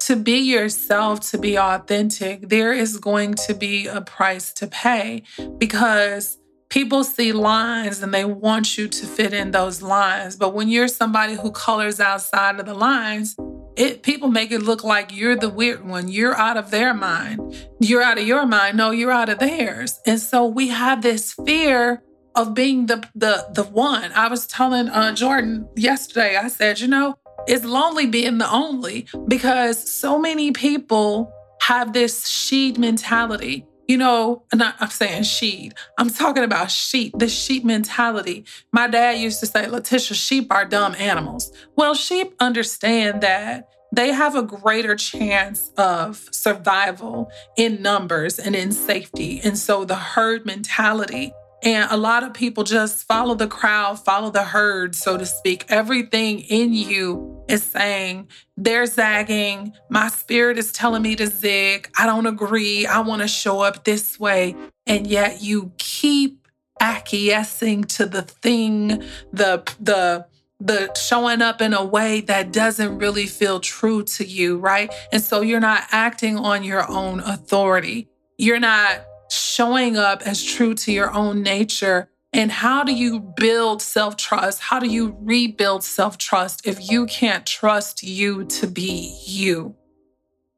to 0.00 0.16
be 0.16 0.38
yourself, 0.38 1.20
to 1.30 1.38
be 1.38 1.58
authentic, 1.58 2.50
there 2.50 2.74
is 2.74 2.98
going 2.98 3.34
to 3.46 3.54
be 3.54 3.86
a 3.86 4.02
price 4.02 4.52
to 4.54 4.66
pay 4.66 5.22
because 5.56 6.38
people 6.68 7.04
see 7.04 7.32
lines 7.32 8.02
and 8.02 8.12
they 8.12 8.24
want 8.24 8.76
you 8.76 8.86
to 8.86 9.06
fit 9.06 9.32
in 9.32 9.52
those 9.52 9.80
lines. 9.80 10.36
But 10.36 10.52
when 10.52 10.68
you're 10.68 10.88
somebody 10.88 11.34
who 11.34 11.50
colors 11.50 12.00
outside 12.00 12.60
of 12.60 12.66
the 12.66 12.74
lines, 12.74 13.34
it 13.76 14.02
people 14.02 14.28
make 14.28 14.52
it 14.52 14.62
look 14.62 14.84
like 14.84 15.14
you're 15.14 15.36
the 15.36 15.48
weird 15.48 15.84
one. 15.84 16.08
You're 16.08 16.36
out 16.36 16.56
of 16.56 16.70
their 16.70 16.94
mind. 16.94 17.66
You're 17.80 18.02
out 18.02 18.18
of 18.18 18.26
your 18.26 18.46
mind. 18.46 18.76
No, 18.76 18.90
you're 18.90 19.10
out 19.10 19.28
of 19.28 19.38
theirs. 19.38 20.00
And 20.06 20.20
so 20.20 20.46
we 20.46 20.68
have 20.68 21.02
this 21.02 21.34
fear 21.44 22.02
of 22.34 22.54
being 22.54 22.86
the 22.86 23.08
the 23.14 23.46
the 23.52 23.64
one. 23.64 24.12
I 24.12 24.28
was 24.28 24.46
telling 24.46 24.88
uh, 24.88 25.14
Jordan 25.14 25.68
yesterday. 25.76 26.36
I 26.36 26.48
said, 26.48 26.80
you 26.80 26.88
know, 26.88 27.16
it's 27.46 27.64
lonely 27.64 28.06
being 28.06 28.38
the 28.38 28.50
only 28.50 29.06
because 29.28 29.90
so 29.90 30.18
many 30.18 30.52
people 30.52 31.32
have 31.60 31.92
this 31.92 32.28
sheed 32.28 32.78
mentality 32.78 33.66
You 33.86 33.98
know, 33.98 34.42
not 34.54 34.76
I'm 34.80 34.90
saying 34.90 35.24
sheep. 35.24 35.74
I'm 35.98 36.10
talking 36.10 36.42
about 36.42 36.70
sheep, 36.70 37.12
the 37.18 37.28
sheep 37.28 37.64
mentality. 37.64 38.44
My 38.72 38.86
dad 38.86 39.18
used 39.18 39.40
to 39.40 39.46
say, 39.46 39.66
Leticia, 39.66 40.14
sheep 40.14 40.50
are 40.50 40.64
dumb 40.64 40.94
animals. 40.98 41.52
Well, 41.76 41.94
sheep 41.94 42.34
understand 42.40 43.20
that 43.22 43.68
they 43.92 44.12
have 44.12 44.34
a 44.34 44.42
greater 44.42 44.96
chance 44.96 45.70
of 45.76 46.28
survival 46.32 47.30
in 47.56 47.80
numbers 47.80 48.38
and 48.38 48.56
in 48.56 48.72
safety. 48.72 49.40
And 49.44 49.56
so 49.56 49.84
the 49.84 49.94
herd 49.94 50.44
mentality 50.44 51.32
and 51.64 51.90
a 51.90 51.96
lot 51.96 52.22
of 52.22 52.34
people 52.34 52.62
just 52.62 53.06
follow 53.06 53.34
the 53.34 53.46
crowd, 53.46 53.98
follow 53.98 54.30
the 54.30 54.44
herd, 54.44 54.94
so 54.94 55.16
to 55.16 55.24
speak. 55.24 55.64
Everything 55.70 56.40
in 56.40 56.74
you 56.74 57.42
is 57.48 57.62
saying, 57.62 58.28
they're 58.54 58.84
zagging. 58.84 59.72
My 59.88 60.08
spirit 60.08 60.58
is 60.58 60.72
telling 60.72 61.00
me 61.00 61.16
to 61.16 61.26
zig. 61.26 61.88
I 61.98 62.04
don't 62.04 62.26
agree. 62.26 62.86
I 62.86 63.00
want 63.00 63.22
to 63.22 63.28
show 63.28 63.62
up 63.62 63.84
this 63.84 64.20
way. 64.20 64.54
And 64.86 65.06
yet 65.06 65.42
you 65.42 65.72
keep 65.78 66.46
acquiescing 66.80 67.84
to 67.84 68.04
the 68.04 68.22
thing, 68.22 69.02
the, 69.32 69.62
the, 69.80 70.26
the 70.60 70.92
showing 70.94 71.40
up 71.40 71.62
in 71.62 71.72
a 71.72 71.84
way 71.84 72.20
that 72.20 72.52
doesn't 72.52 72.98
really 72.98 73.26
feel 73.26 73.58
true 73.58 74.02
to 74.02 74.24
you, 74.26 74.58
right? 74.58 74.92
And 75.12 75.22
so 75.22 75.40
you're 75.40 75.60
not 75.60 75.84
acting 75.92 76.36
on 76.36 76.62
your 76.62 76.86
own 76.90 77.20
authority. 77.20 78.08
You're 78.36 78.60
not 78.60 79.06
showing 79.30 79.96
up 79.96 80.22
as 80.22 80.42
true 80.42 80.74
to 80.74 80.92
your 80.92 81.12
own 81.12 81.42
nature. 81.42 82.08
And 82.32 82.50
how 82.50 82.82
do 82.82 82.92
you 82.92 83.20
build 83.20 83.80
self 83.80 84.16
trust? 84.16 84.60
How 84.60 84.80
do 84.80 84.88
you 84.88 85.16
rebuild 85.20 85.84
self 85.84 86.18
trust 86.18 86.66
if 86.66 86.90
you 86.90 87.06
can't 87.06 87.46
trust 87.46 88.02
you 88.02 88.44
to 88.46 88.66
be 88.66 89.16
you? 89.24 89.76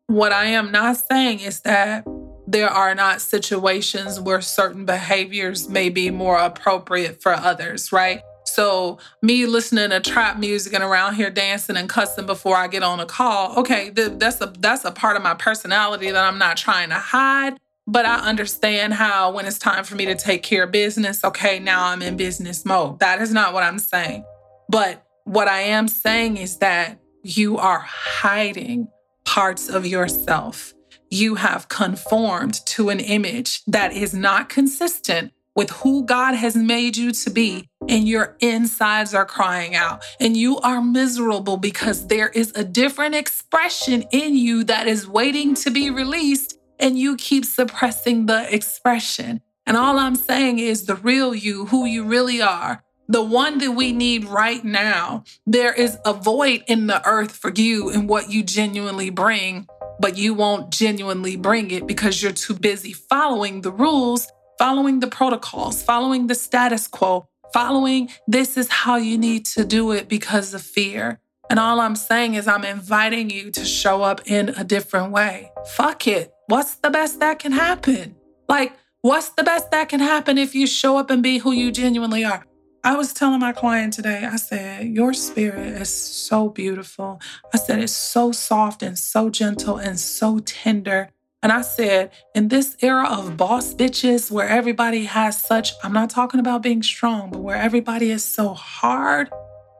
What 0.06 0.32
I 0.32 0.46
am 0.46 0.70
not 0.70 0.96
saying 0.96 1.40
is 1.40 1.60
that 1.60 2.06
there 2.46 2.70
are 2.70 2.94
not 2.94 3.20
situations 3.20 4.20
where 4.20 4.40
certain 4.40 4.86
behaviors 4.86 5.68
may 5.68 5.88
be 5.88 6.10
more 6.10 6.38
appropriate 6.38 7.20
for 7.20 7.32
others, 7.32 7.92
right? 7.92 8.22
So, 8.44 8.98
me 9.22 9.44
listening 9.44 9.90
to 9.90 10.00
trap 10.00 10.38
music 10.38 10.72
and 10.72 10.82
around 10.82 11.16
here 11.16 11.30
dancing 11.30 11.76
and 11.76 11.88
cussing 11.88 12.26
before 12.26 12.56
I 12.56 12.68
get 12.68 12.84
on 12.84 13.00
a 13.00 13.06
call, 13.06 13.56
okay, 13.58 13.90
that's 13.90 14.40
a 14.40 14.52
that's 14.60 14.84
a 14.84 14.92
part 14.92 15.16
of 15.16 15.22
my 15.22 15.34
personality 15.34 16.10
that 16.10 16.24
I'm 16.24 16.38
not 16.38 16.56
trying 16.56 16.90
to 16.90 16.94
hide. 16.94 17.58
But 17.88 18.04
I 18.04 18.16
understand 18.16 18.94
how 18.94 19.32
when 19.32 19.46
it's 19.46 19.58
time 19.58 19.84
for 19.84 19.94
me 19.94 20.06
to 20.06 20.16
take 20.16 20.42
care 20.42 20.64
of 20.64 20.72
business, 20.72 21.22
okay, 21.22 21.60
now 21.60 21.86
I'm 21.86 22.02
in 22.02 22.16
business 22.16 22.64
mode. 22.64 22.98
That 22.98 23.22
is 23.22 23.32
not 23.32 23.52
what 23.52 23.62
I'm 23.62 23.78
saying. 23.78 24.24
But 24.68 25.06
what 25.24 25.46
I 25.46 25.60
am 25.60 25.86
saying 25.86 26.36
is 26.36 26.58
that 26.58 26.98
you 27.22 27.58
are 27.58 27.80
hiding 27.80 28.88
parts 29.24 29.68
of 29.68 29.86
yourself. 29.86 30.74
You 31.10 31.36
have 31.36 31.68
conformed 31.68 32.54
to 32.66 32.88
an 32.88 32.98
image 32.98 33.64
that 33.66 33.92
is 33.92 34.12
not 34.12 34.48
consistent 34.48 35.32
with 35.54 35.70
who 35.70 36.04
God 36.04 36.34
has 36.34 36.54
made 36.54 36.96
you 36.96 37.12
to 37.12 37.30
be, 37.30 37.68
and 37.88 38.06
your 38.06 38.36
insides 38.40 39.14
are 39.14 39.24
crying 39.24 39.74
out, 39.74 40.04
and 40.20 40.36
you 40.36 40.58
are 40.58 40.82
miserable 40.82 41.56
because 41.56 42.08
there 42.08 42.28
is 42.28 42.52
a 42.54 42.62
different 42.62 43.14
expression 43.14 44.02
in 44.12 44.36
you 44.36 44.64
that 44.64 44.86
is 44.86 45.08
waiting 45.08 45.54
to 45.54 45.70
be 45.70 45.88
released 45.88 46.55
and 46.86 46.96
you 46.96 47.16
keep 47.16 47.44
suppressing 47.44 48.26
the 48.26 48.54
expression. 48.54 49.40
And 49.66 49.76
all 49.76 49.98
I'm 49.98 50.14
saying 50.14 50.60
is 50.60 50.86
the 50.86 50.94
real 50.94 51.34
you, 51.34 51.66
who 51.66 51.84
you 51.84 52.04
really 52.04 52.40
are, 52.40 52.84
the 53.08 53.24
one 53.24 53.58
that 53.58 53.72
we 53.72 53.90
need 53.90 54.24
right 54.24 54.64
now. 54.64 55.24
There 55.48 55.72
is 55.72 55.98
a 56.06 56.12
void 56.12 56.62
in 56.68 56.86
the 56.86 57.04
earth 57.04 57.32
for 57.32 57.50
you 57.52 57.90
and 57.90 58.08
what 58.08 58.30
you 58.30 58.44
genuinely 58.44 59.10
bring, 59.10 59.66
but 59.98 60.16
you 60.16 60.32
won't 60.32 60.70
genuinely 60.70 61.34
bring 61.34 61.72
it 61.72 61.88
because 61.88 62.22
you're 62.22 62.30
too 62.30 62.54
busy 62.54 62.92
following 62.92 63.62
the 63.62 63.72
rules, 63.72 64.28
following 64.56 65.00
the 65.00 65.08
protocols, 65.08 65.82
following 65.82 66.28
the 66.28 66.36
status 66.36 66.86
quo, 66.86 67.26
following 67.52 68.10
this 68.28 68.56
is 68.56 68.68
how 68.68 68.94
you 68.94 69.18
need 69.18 69.44
to 69.46 69.64
do 69.64 69.90
it 69.90 70.08
because 70.08 70.54
of 70.54 70.62
fear. 70.62 71.18
And 71.50 71.58
all 71.58 71.80
I'm 71.80 71.96
saying 71.96 72.34
is, 72.34 72.46
I'm 72.46 72.64
inviting 72.64 73.28
you 73.30 73.50
to 73.50 73.64
show 73.64 74.02
up 74.04 74.20
in 74.26 74.50
a 74.50 74.62
different 74.62 75.10
way. 75.10 75.50
Fuck 75.74 76.06
it. 76.06 76.32
What's 76.48 76.76
the 76.76 76.90
best 76.90 77.18
that 77.18 77.40
can 77.40 77.50
happen? 77.50 78.14
Like, 78.48 78.72
what's 79.00 79.30
the 79.30 79.42
best 79.42 79.72
that 79.72 79.88
can 79.88 79.98
happen 79.98 80.38
if 80.38 80.54
you 80.54 80.68
show 80.68 80.96
up 80.96 81.10
and 81.10 81.20
be 81.20 81.38
who 81.38 81.50
you 81.50 81.72
genuinely 81.72 82.24
are? 82.24 82.44
I 82.84 82.94
was 82.96 83.12
telling 83.12 83.40
my 83.40 83.52
client 83.52 83.94
today, 83.94 84.24
I 84.24 84.36
said, 84.36 84.86
Your 84.86 85.12
spirit 85.12 85.80
is 85.82 85.92
so 85.92 86.48
beautiful. 86.48 87.20
I 87.52 87.58
said, 87.58 87.80
It's 87.80 87.92
so 87.92 88.30
soft 88.30 88.84
and 88.84 88.96
so 88.96 89.28
gentle 89.28 89.76
and 89.76 89.98
so 89.98 90.38
tender. 90.38 91.10
And 91.42 91.50
I 91.50 91.62
said, 91.62 92.12
in 92.34 92.48
this 92.48 92.76
era 92.80 93.08
of 93.08 93.36
boss 93.36 93.74
bitches 93.74 94.30
where 94.30 94.48
everybody 94.48 95.04
has 95.04 95.40
such, 95.40 95.72
I'm 95.82 95.92
not 95.92 96.10
talking 96.10 96.40
about 96.40 96.62
being 96.62 96.82
strong, 96.82 97.30
but 97.30 97.40
where 97.40 97.56
everybody 97.56 98.10
is 98.10 98.24
so 98.24 98.54
hard, 98.54 99.30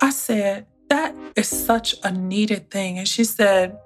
I 0.03 0.11
said, 0.11 0.67
that 0.91 1.15
is 1.35 1.49
such 1.49 1.95
a 2.05 2.13
needed 2.13 2.71
thing. 2.71 2.99
And 2.99 3.09
she 3.09 3.25
said 3.25 3.79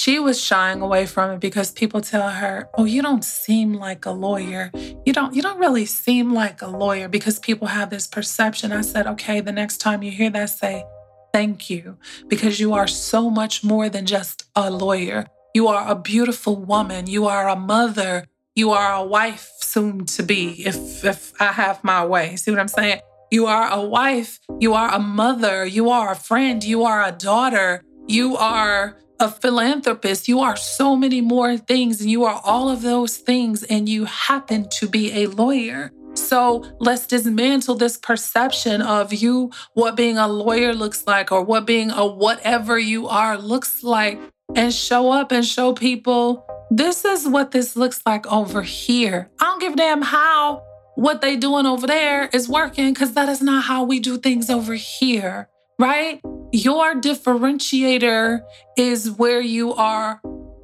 she 0.00 0.14
was 0.26 0.40
shying 0.48 0.80
away 0.80 1.04
from 1.06 1.26
it 1.32 1.40
because 1.40 1.70
people 1.72 2.00
tell 2.00 2.30
her, 2.42 2.54
"Oh, 2.78 2.86
you 2.94 3.00
don't 3.08 3.24
seem 3.24 3.68
like 3.86 4.02
a 4.06 4.14
lawyer. 4.26 4.64
You 5.06 5.12
don't 5.18 5.34
you 5.34 5.42
don't 5.46 5.60
really 5.66 5.86
seem 5.86 6.26
like 6.42 6.58
a 6.62 6.70
lawyer 6.84 7.08
because 7.16 7.38
people 7.48 7.68
have 7.78 7.90
this 7.90 8.06
perception." 8.06 8.72
I 8.72 8.82
said, 8.92 9.04
"Okay, 9.14 9.40
the 9.40 9.58
next 9.62 9.76
time 9.86 10.00
you 10.04 10.12
hear 10.20 10.30
that 10.30 10.50
say, 10.50 10.84
thank 11.32 11.70
you 11.70 11.96
because 12.28 12.60
you 12.62 12.72
are 12.74 12.86
so 12.86 13.30
much 13.40 13.62
more 13.62 13.88
than 13.88 14.06
just 14.06 14.44
a 14.54 14.70
lawyer. 14.70 15.26
You 15.54 15.68
are 15.68 15.84
a 15.88 15.94
beautiful 15.94 16.56
woman. 16.56 17.06
You 17.06 17.26
are 17.26 17.48
a 17.48 17.56
mother. 17.56 18.24
You 18.54 18.70
are 18.70 18.92
a 18.92 19.04
wife 19.04 19.46
soon 19.60 20.06
to 20.14 20.22
be 20.22 20.42
if 20.70 21.04
if 21.04 21.20
I 21.40 21.52
have 21.62 21.82
my 21.82 22.04
way. 22.04 22.36
See 22.36 22.50
what 22.50 22.60
I'm 22.60 22.68
saying? 22.68 23.00
You 23.30 23.46
are 23.46 23.68
a 23.80 23.82
wife, 23.98 24.38
you 24.58 24.72
are 24.72 24.90
a 24.94 24.98
mother, 24.98 25.66
you 25.66 25.90
are 25.90 26.12
a 26.12 26.16
friend, 26.16 26.64
you 26.64 26.84
are 26.84 27.04
a 27.04 27.12
daughter, 27.12 27.84
you 28.06 28.36
are 28.38 28.96
a 29.20 29.30
philanthropist, 29.30 30.28
you 30.28 30.40
are 30.40 30.56
so 30.56 30.96
many 30.96 31.20
more 31.20 31.56
things, 31.56 32.00
and 32.00 32.10
you 32.10 32.24
are 32.24 32.40
all 32.44 32.68
of 32.68 32.82
those 32.82 33.16
things, 33.16 33.62
and 33.64 33.88
you 33.88 34.04
happen 34.04 34.68
to 34.78 34.88
be 34.88 35.22
a 35.22 35.26
lawyer. 35.26 35.90
So 36.14 36.64
let's 36.80 37.06
dismantle 37.06 37.76
this 37.76 37.96
perception 37.96 38.82
of 38.82 39.12
you, 39.12 39.50
what 39.74 39.96
being 39.96 40.18
a 40.18 40.28
lawyer 40.28 40.74
looks 40.74 41.06
like, 41.06 41.30
or 41.32 41.42
what 41.42 41.66
being 41.66 41.90
a 41.90 42.06
whatever 42.06 42.78
you 42.78 43.08
are 43.08 43.38
looks 43.38 43.82
like, 43.82 44.20
and 44.54 44.72
show 44.72 45.10
up 45.10 45.32
and 45.32 45.44
show 45.44 45.72
people 45.72 46.44
this 46.70 47.04
is 47.04 47.26
what 47.26 47.50
this 47.50 47.76
looks 47.76 48.02
like 48.04 48.30
over 48.30 48.62
here. 48.62 49.30
I 49.40 49.44
don't 49.44 49.60
give 49.60 49.72
a 49.72 49.76
damn 49.76 50.02
how 50.02 50.62
what 50.96 51.20
they 51.20 51.36
doing 51.36 51.64
over 51.64 51.86
there 51.86 52.28
is 52.32 52.48
working 52.48 52.92
because 52.92 53.12
that 53.12 53.28
is 53.28 53.40
not 53.40 53.64
how 53.64 53.84
we 53.84 54.00
do 54.00 54.18
things 54.18 54.50
over 54.50 54.74
here, 54.74 55.48
right? 55.78 56.20
Your 56.52 56.94
differentiator 56.94 58.40
is 58.76 59.10
where 59.10 59.40
you 59.40 59.74
are 59.74 60.20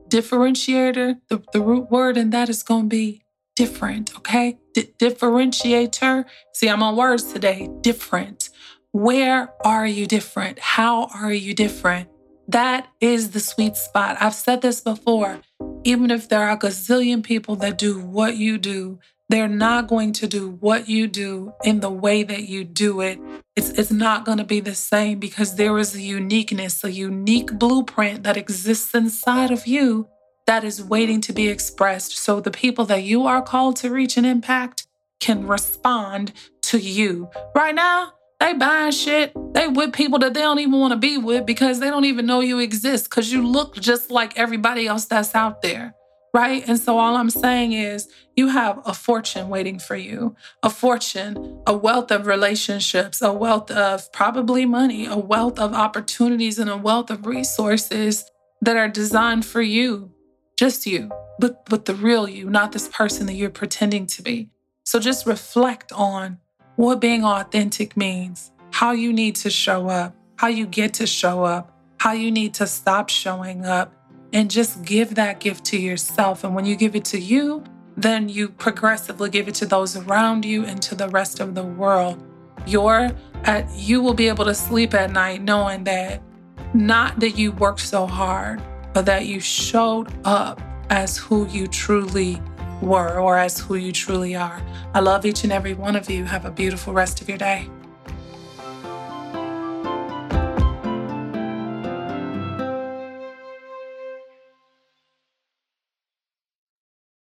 differentiator, 0.09 1.17
the, 1.29 1.43
the 1.53 1.61
root 1.61 1.91
word, 1.91 2.17
and 2.17 2.33
that 2.33 2.49
is 2.49 2.63
going 2.63 2.85
to 2.85 2.89
be 2.89 3.23
different, 3.55 4.17
okay? 4.17 4.59
D- 4.73 4.91
differentiator. 4.99 6.25
See, 6.55 6.69
I'm 6.71 6.83
on 6.83 6.97
words 6.97 7.33
today. 7.33 7.69
Different. 7.83 8.49
Where 8.93 9.53
are 9.63 9.87
you 9.87 10.07
different? 10.07 10.59
How 10.59 11.09
are 11.15 11.33
you 11.33 11.53
different? 11.53 12.09
That 12.49 12.89
is 13.01 13.33
the 13.33 13.41
sweet 13.41 13.77
spot. 13.77 14.17
I've 14.21 14.35
said 14.35 14.63
this 14.63 14.81
before. 14.81 15.41
Even 15.85 16.11
if 16.11 16.31
there 16.31 16.41
are 16.41 16.53
a 16.53 16.59
gazillion 16.59 17.23
people 17.23 17.57
that 17.57 17.77
do 17.77 18.01
what 18.01 18.37
you 18.37 18.57
do, 18.57 19.01
they're 19.35 19.49
not 19.49 19.89
going 19.89 20.13
to 20.13 20.29
do 20.29 20.51
what 20.61 20.89
you 20.89 21.09
do 21.09 21.53
in 21.65 21.81
the 21.81 21.91
way 21.91 22.23
that 22.23 22.45
you 22.45 22.63
do 22.63 23.01
it. 23.01 23.19
It's, 23.57 23.71
it's 23.71 23.91
not 23.91 24.25
going 24.25 24.39
to 24.39 24.45
be 24.45 24.61
the 24.61 24.77
same 24.77 25.19
because 25.19 25.57
there 25.57 25.77
is 25.77 25.93
a 25.97 26.01
uniqueness, 26.01 26.85
a 26.85 26.93
unique 26.93 27.59
blueprint 27.59 28.23
that 28.23 28.37
exists 28.37 28.95
inside 28.95 29.51
of 29.51 29.67
you 29.67 30.09
that 30.47 30.63
is 30.63 30.85
waiting 30.85 31.21
to 31.23 31.33
be 31.33 31.49
expressed. 31.49 32.17
So 32.17 32.39
the 32.39 32.53
people 32.53 32.85
that 32.85 33.03
you 33.03 33.27
are 33.27 33.43
called 33.43 33.75
to 33.79 33.91
reach 33.91 34.17
and 34.17 34.25
impact 34.25 34.87
can 35.19 35.49
respond 35.49 36.33
to 36.63 36.79
you. 36.79 37.29
Right 37.57 37.75
now, 37.75 38.13
they 38.39 38.53
buying 38.53 38.93
shit. 38.93 39.33
They 39.53 39.67
with 39.67 39.93
people 39.93 40.21
that 40.21 40.35
they 40.35 40.43
don't 40.43 40.61
even 40.61 40.79
want 40.79 40.93
to 40.93 40.97
be 40.97 41.19
with 41.19 41.45
because 41.45 41.81
they 41.81 41.91
don't 41.91 42.05
even 42.05 42.25
know 42.25 42.39
you 42.39 42.61
exist 42.61 43.11
because 43.11 43.33
you 43.33 43.45
look 43.45 43.75
just 43.75 44.13
like 44.13 44.39
everybody 44.39 44.87
else 44.87 45.07
that's 45.07 45.35
out 45.35 45.61
there 45.61 45.93
right? 46.35 46.69
And 46.69 46.79
so 46.79 46.99
all 46.99 47.17
I'm 47.17 47.31
saying 47.31 47.73
is 47.73 48.09
you 48.37 48.49
have 48.49 48.83
a 48.85 48.93
fortune 48.93 49.49
waiting 49.49 49.79
for 49.79 49.95
you, 49.95 50.35
a 50.65 50.69
fortune, 50.69 51.63
a 51.65 51.75
wealth 51.75 52.11
of 52.11 52.27
relationships, 52.27 53.23
a 53.23 53.33
wealth 53.33 53.71
of 53.71 54.13
probably 54.13 54.67
money, 54.67 55.07
a 55.07 55.17
wealth 55.17 55.61
of 55.61 55.73
opportunities, 55.73 56.59
and 56.59 56.69
a 56.69 56.77
wealth 56.77 57.09
of 57.09 57.25
resources 57.25 58.29
that 58.61 58.77
are 58.77 58.89
designed 58.89 59.47
for 59.47 59.63
you, 59.63 60.11
just 60.59 60.87
you, 60.87 61.09
but, 61.39 61.65
but 61.67 61.85
the 61.85 61.95
real 61.95 62.29
you, 62.29 62.51
not 62.51 62.73
this 62.73 62.89
person 62.89 63.27
that 63.27 63.35
you're 63.35 63.49
pretending 63.49 64.05
to 64.09 64.21
be. 64.21 64.51
So 64.85 64.99
just 64.99 65.27
reflect 65.27 65.93
on 65.93 66.39
what 66.75 67.01
being 67.01 67.25
authentic 67.25 67.97
means, 67.97 68.51
how 68.73 68.91
you 68.91 69.13
need 69.13 69.37
to 69.37 69.51
show 69.51 69.89
up, 69.89 70.17
how 70.37 70.49
you 70.49 70.67
get 70.67 70.95
to 70.95 71.07
show 71.07 71.45
up, 71.45 71.71
how 72.01 72.13
you 72.13 72.33
need 72.33 72.55
to 72.55 72.67
stop 72.67 73.09
showing 73.09 73.65
up 73.65 73.95
and 74.35 74.51
just 74.51 74.83
give 74.83 75.15
that 75.15 75.41
gift 75.41 75.65
to 75.67 75.79
yourself. 75.79 76.45
And 76.45 76.55
when 76.55 76.67
you 76.67 76.77
give 76.77 76.95
it 76.95 77.05
to 77.07 77.19
you, 77.19 77.65
then 77.97 78.29
you 78.29 78.49
progressively 78.49 79.31
give 79.31 79.49
it 79.49 79.55
to 79.55 79.67
those 79.67 79.97
around 79.97 80.45
you 80.45 80.67
and 80.67 80.83
to 80.83 80.97
the 80.97 81.09
rest 81.09 81.41
of 81.41 81.55
the 81.55 81.63
world. 81.63 82.23
Your 82.67 83.13
at, 83.45 83.71
you 83.75 84.03
will 84.03 84.15
be 84.15 84.29
able 84.29 84.45
to 84.45 84.55
sleep 84.55 84.93
at 84.93 85.13
night 85.13 85.43
knowing 85.43 85.85
that 85.85 86.21
not 86.75 87.21
that 87.21 87.39
you 87.39 87.53
worked 87.53 87.81
so 87.81 88.07
hard, 88.07 88.61
but 88.93 89.07
that 89.07 89.27
you 89.27 89.39
showed 89.39 90.13
up 90.25 90.61
as 90.91 91.17
who 91.17 91.47
you 91.47 91.69
truly 91.69 92.43
were 92.83 93.19
or 93.19 93.39
as 93.39 93.61
who 93.61 93.77
you 93.77 93.93
truly 93.93 94.35
are. 94.35 94.61
I 94.95 95.01
love 95.01 95.25
each 95.25 95.45
and 95.45 95.53
every 95.53 95.75
one 95.75 95.95
of 95.95 96.11
you. 96.11 96.25
Have 96.25 96.45
a 96.45 96.51
beautiful 96.51 96.93
rest 96.93 97.21
of 97.21 97.29
your 97.29 97.39
day. 97.39 97.69